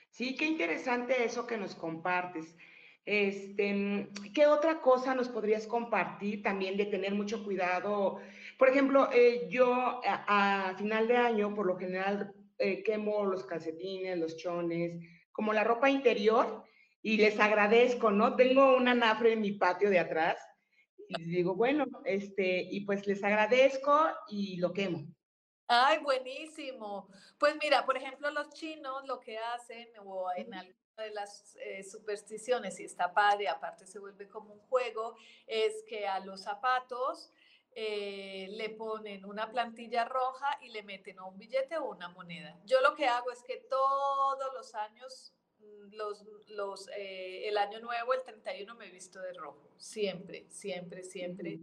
[0.09, 2.55] Sí, qué interesante eso que nos compartes.
[3.05, 8.19] Este, ¿Qué otra cosa nos podrías compartir también de tener mucho cuidado?
[8.61, 9.73] Por ejemplo, eh, yo
[10.05, 15.63] a, final de año, por lo general, eh, quemo los calcetines, los chones, como la
[15.63, 16.63] ropa interior,
[17.01, 18.35] y les agradezco, ¿no?
[18.35, 20.37] Tengo una nafre en mi patio de atrás
[21.07, 23.97] y digo, bueno, este, y pues les agradezco
[24.27, 25.07] y lo quemo.
[25.67, 27.09] Ay, buenísimo.
[27.39, 31.83] Pues mira, por ejemplo, los chinos lo que hacen, o en alguna de las eh,
[31.83, 35.15] supersticiones, y está padre, aparte se vuelve como un juego,
[35.47, 37.33] es que a los zapatos
[37.73, 42.59] eh, le ponen una plantilla roja y le meten un billete o una moneda.
[42.65, 47.79] Yo lo que hago es que todos los años Mm, los, los, eh, el año
[47.79, 49.69] nuevo, el 31, me he visto de rojo.
[49.77, 51.59] Siempre, siempre, siempre.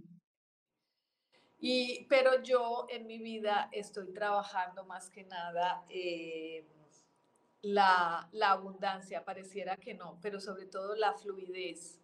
[1.61, 6.64] Y, pero yo en mi vida estoy trabajando más que nada eh,
[7.62, 12.00] la, la, abundancia, pareciera que no, pero sobre todo la fluidez.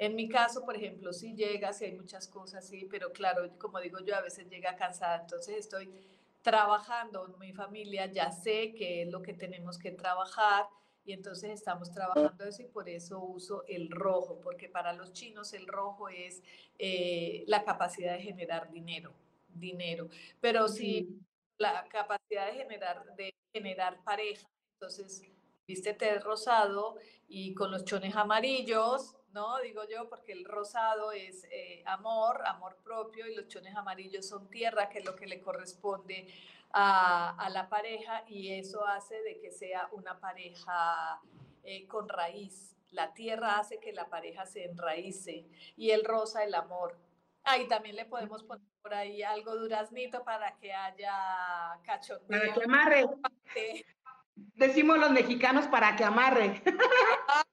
[0.00, 3.78] En mi caso, por ejemplo, si llega, si hay muchas cosas, sí, pero claro, como
[3.80, 5.92] digo yo, a veces llega cansada, entonces estoy
[6.40, 10.64] trabajando en mi familia, ya sé qué es lo que tenemos que trabajar,
[11.04, 15.52] y entonces estamos trabajando eso y por eso uso el rojo, porque para los chinos
[15.52, 16.42] el rojo es
[16.78, 19.12] eh, la capacidad de generar dinero,
[19.48, 20.08] dinero.
[20.40, 21.20] Pero si
[21.58, 24.48] la capacidad de generar, de generar pareja,
[24.80, 25.22] entonces
[25.68, 26.96] vístete de rosado
[27.28, 29.58] y con los chones amarillos, ¿no?
[29.60, 34.48] Digo yo, porque el rosado es eh, amor, amor propio, y los chones amarillos son
[34.48, 36.28] tierra, que es lo que le corresponde
[36.72, 41.20] a, la pareja y eso hace de que sea una pareja
[41.64, 42.76] eh, con raíz.
[42.90, 46.96] La tierra hace que la pareja se enraíce y el rosa el amor.
[47.44, 52.40] Ahí también le podemos poner por ahí algo duraznito para que haya cachondeo.
[52.40, 53.06] Para que amarre.
[54.34, 56.62] Decimos los mexicanos para que amarre.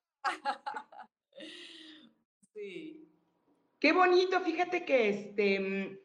[2.58, 3.10] sí.
[3.80, 6.02] Qué bonito, fíjate que este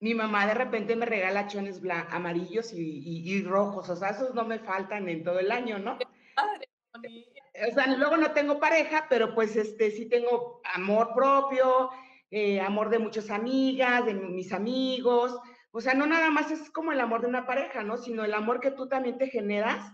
[0.00, 1.80] mi mamá de repente me regala chones
[2.10, 5.96] amarillos y, rojos, o sea, esos no me faltan en todo el año, ¿no?
[5.96, 11.88] O sea, luego no tengo pareja, pero pues este sí tengo amor propio,
[12.30, 15.38] eh, amor de muchas amigas, de mis amigos,
[15.70, 17.96] O sea, no nada más es como el amor de una pareja, ¿no?
[17.96, 19.90] Sino el amor que tú también te generas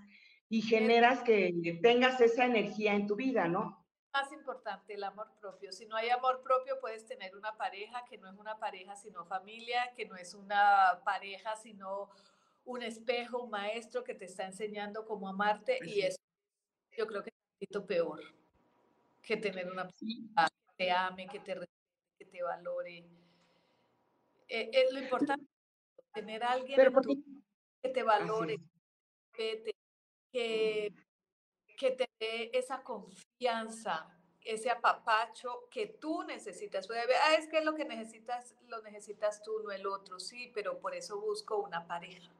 [0.49, 3.80] y generas que tengas esa energía en tu vida, ¿no?
[4.13, 5.73] Más importante, el amor propio.
[5.73, 9.25] Si no hay amor propio, puedes tener una pareja que no es una pareja, sino
[9.25, 12.11] familia, que no es una pareja, sino
[12.65, 16.19] un espejo, un maestro que te está enseñando cómo amarte y eso
[16.97, 18.21] yo creo que es un poquito peor
[19.23, 23.05] que tener una persona que te ame, que te respete, que te valore.
[24.49, 25.47] Eh, es lo importante,
[26.13, 26.77] tener a alguien
[27.83, 28.57] que te valore,
[29.33, 29.75] que,
[30.33, 30.93] que,
[31.81, 34.07] que te dé esa confianza,
[34.43, 36.87] ese apapacho que tú necesitas.
[36.91, 40.95] Ah, es que lo que necesitas lo necesitas tú, no el otro, sí, pero por
[40.95, 42.31] eso busco una pareja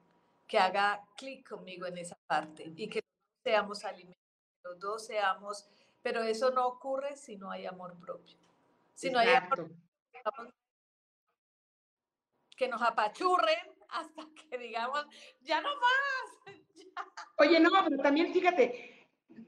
[0.47, 3.01] que haga clic conmigo en esa parte y que
[3.43, 4.21] seamos alimentos,
[4.63, 5.67] los dos seamos,
[6.03, 8.37] pero eso no ocurre si no hay amor propio.
[8.93, 9.71] Si no hay amor
[12.59, 15.07] que nos apachurren hasta que digamos,
[15.41, 16.57] ya no más.
[17.39, 19.00] Oye, no, pero también fíjate,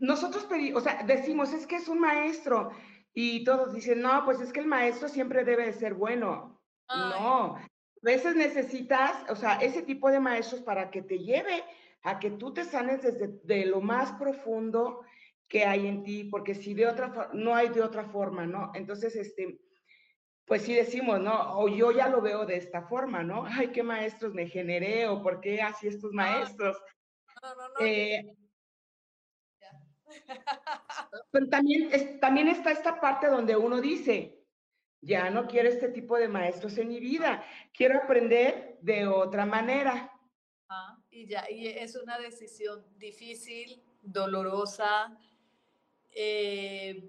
[0.03, 2.70] nosotros o sea, decimos, es que es un maestro,
[3.14, 6.61] y todos dicen, no, pues es que el maestro siempre debe de ser bueno.
[6.88, 7.68] No, a
[8.03, 11.62] veces necesitas, o sea, ese tipo de maestros para que te lleve
[12.03, 15.03] a que tú te sanes desde de lo más profundo
[15.48, 18.72] que hay en ti, porque si de otra no hay de otra forma, ¿no?
[18.74, 19.61] Entonces, este,
[20.44, 21.59] pues sí decimos, ¿no?
[21.59, 23.44] O yo ya lo veo de esta forma, ¿no?
[23.46, 26.76] Ay, qué maestros me generé, o por qué así estos maestros.
[27.40, 27.86] No, no, no.
[27.86, 28.36] Eh,
[31.30, 34.42] pero también, también está esta parte donde uno dice,
[35.00, 37.44] ya no quiero este tipo de maestros en mi vida,
[37.74, 40.12] quiero aprender de otra manera.
[40.68, 45.18] Ah, y ya, y es una decisión difícil, dolorosa,
[46.14, 47.02] eh,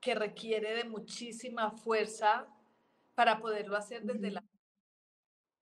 [0.00, 2.46] que requiere de muchísima fuerza
[3.14, 4.44] para poderlo hacer desde la...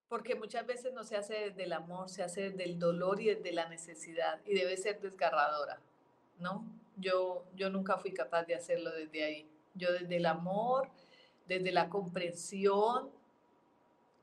[0.09, 3.27] Porque muchas veces no se hace desde el amor, se hace desde el dolor y
[3.27, 5.81] desde la necesidad, y debe ser desgarradora,
[6.39, 6.80] ¿no?
[7.01, 9.51] Yo, yo nunca fui capaz de hacerlo desde ahí.
[9.75, 10.89] Yo desde el amor
[11.51, 13.11] desde la comprensión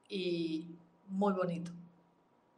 [0.08, 1.72] y muy bonito.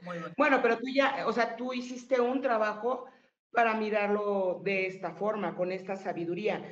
[0.04, 0.18] Muy.
[0.38, 3.06] Bueno, pero tú ya, o sea, tú hiciste un trabajo
[3.52, 6.64] para mirarlo de esta forma, con esta sabiduría.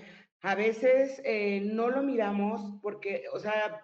[0.43, 3.81] A veces eh, no lo miramos porque, o sea,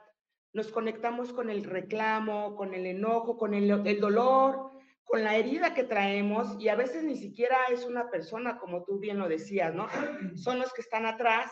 [0.54, 4.70] nos conectamos con el reclamo, con el enojo, con el, el, dolor,
[5.04, 9.00] con la herida que traemos y a veces ni siquiera es una persona, como tú
[9.00, 9.88] bien lo decías, ¿no?
[10.36, 11.52] Son los que están atrás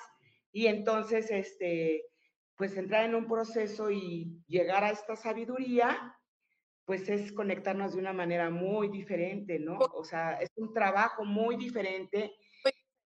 [0.52, 2.06] y entonces, este,
[2.56, 6.16] pues entrar en un proceso y llegar a esta sabiduría,
[6.86, 9.80] pues es conectarnos de una manera muy diferente, ¿no?
[9.94, 12.34] O sea, es un trabajo muy diferente.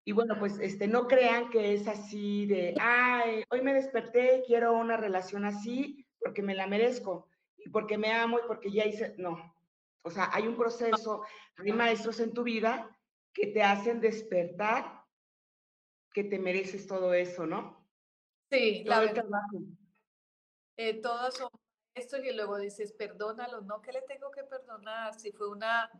[0.03, 4.73] Y bueno, pues este, no crean que es así de, ay, hoy me desperté, quiero
[4.73, 7.27] una relación así porque me la merezco
[7.57, 9.53] y porque me amo y porque ya hice, no.
[10.01, 11.23] O sea, hay un proceso,
[11.57, 12.97] hay maestros en tu vida
[13.33, 14.99] que te hacen despertar
[16.13, 17.87] que te mereces todo eso, ¿no?
[18.51, 19.23] Sí, la verdad.
[20.77, 21.49] Eh, todos son
[21.93, 25.91] estos y luego dices, perdónalo, no que le tengo que perdonar, si fue una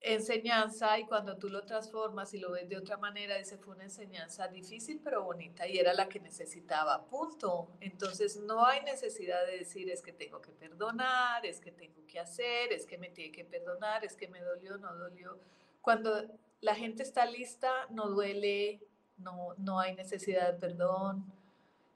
[0.00, 3.84] enseñanza y cuando tú lo transformas y lo ves de otra manera, dice, fue una
[3.84, 7.68] enseñanza difícil pero bonita y era la que necesitaba, punto.
[7.80, 12.18] Entonces no hay necesidad de decir es que tengo que perdonar, es que tengo que
[12.18, 15.38] hacer, es que me tiene que perdonar, es que me dolió, no dolió.
[15.82, 16.24] Cuando
[16.60, 18.80] la gente está lista, no duele,
[19.18, 21.40] no, no hay necesidad de perdón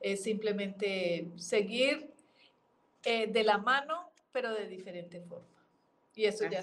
[0.05, 2.13] es simplemente seguir
[3.05, 5.49] eh, de la mano, pero de diferente forma.
[6.15, 6.63] Y eso ya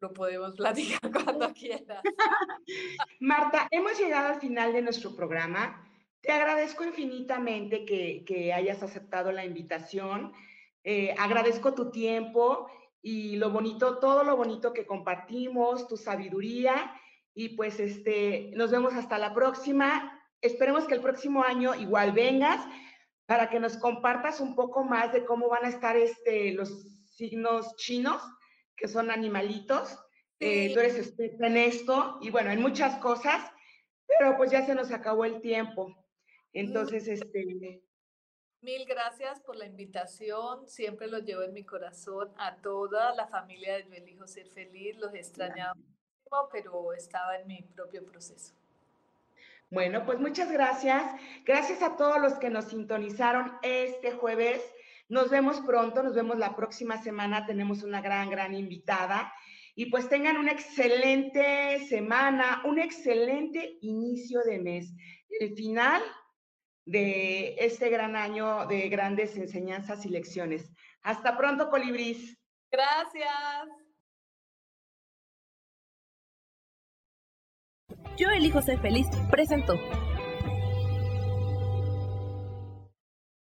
[0.00, 2.02] lo podemos platicar cuando quieras.
[3.20, 5.84] Marta, hemos llegado al final de nuestro programa.
[6.20, 10.32] Te agradezco infinitamente que, hayas aceptado la invitación.
[10.84, 12.68] Eh, agradezco tu tiempo
[13.02, 16.92] y lo bonito, todo lo bonito que compartimos, tu sabiduría.
[17.34, 22.64] Y pues este, nos vemos hasta la próxima esperemos que el próximo año igual vengas
[23.26, 27.74] para que nos compartas un poco más de cómo van a estar este, los signos
[27.76, 28.22] chinos,
[28.78, 29.98] que son animalitos.
[30.40, 33.50] Eh, tú eres experta en esto y bueno, en muchas cosas,
[34.18, 35.94] pero pues ya se nos acabó el tiempo.
[36.52, 37.82] Entonces, este...
[38.60, 40.66] Mil gracias por la invitación.
[40.68, 44.96] Siempre lo llevo en mi corazón a toda la familia de Yo Elijo Ser Feliz.
[44.96, 45.74] Los extrañaba,
[46.50, 48.54] pero estaba en mi propio proceso.
[49.70, 51.04] Bueno, pues muchas gracias.
[51.44, 54.60] Gracias a todos los que nos sintonizaron este jueves.
[55.08, 57.46] Nos vemos pronto, nos vemos la próxima semana.
[57.46, 59.32] Tenemos una gran, gran invitada.
[59.74, 64.92] Y pues tengan una excelente semana, un excelente inicio de mes.
[65.40, 66.02] El final
[66.84, 70.72] de este gran año de grandes enseñanzas y lecciones.
[71.02, 72.38] Hasta pronto, colibris.
[72.70, 73.68] Gracias.
[78.16, 79.74] Yo elijo ser feliz presentó.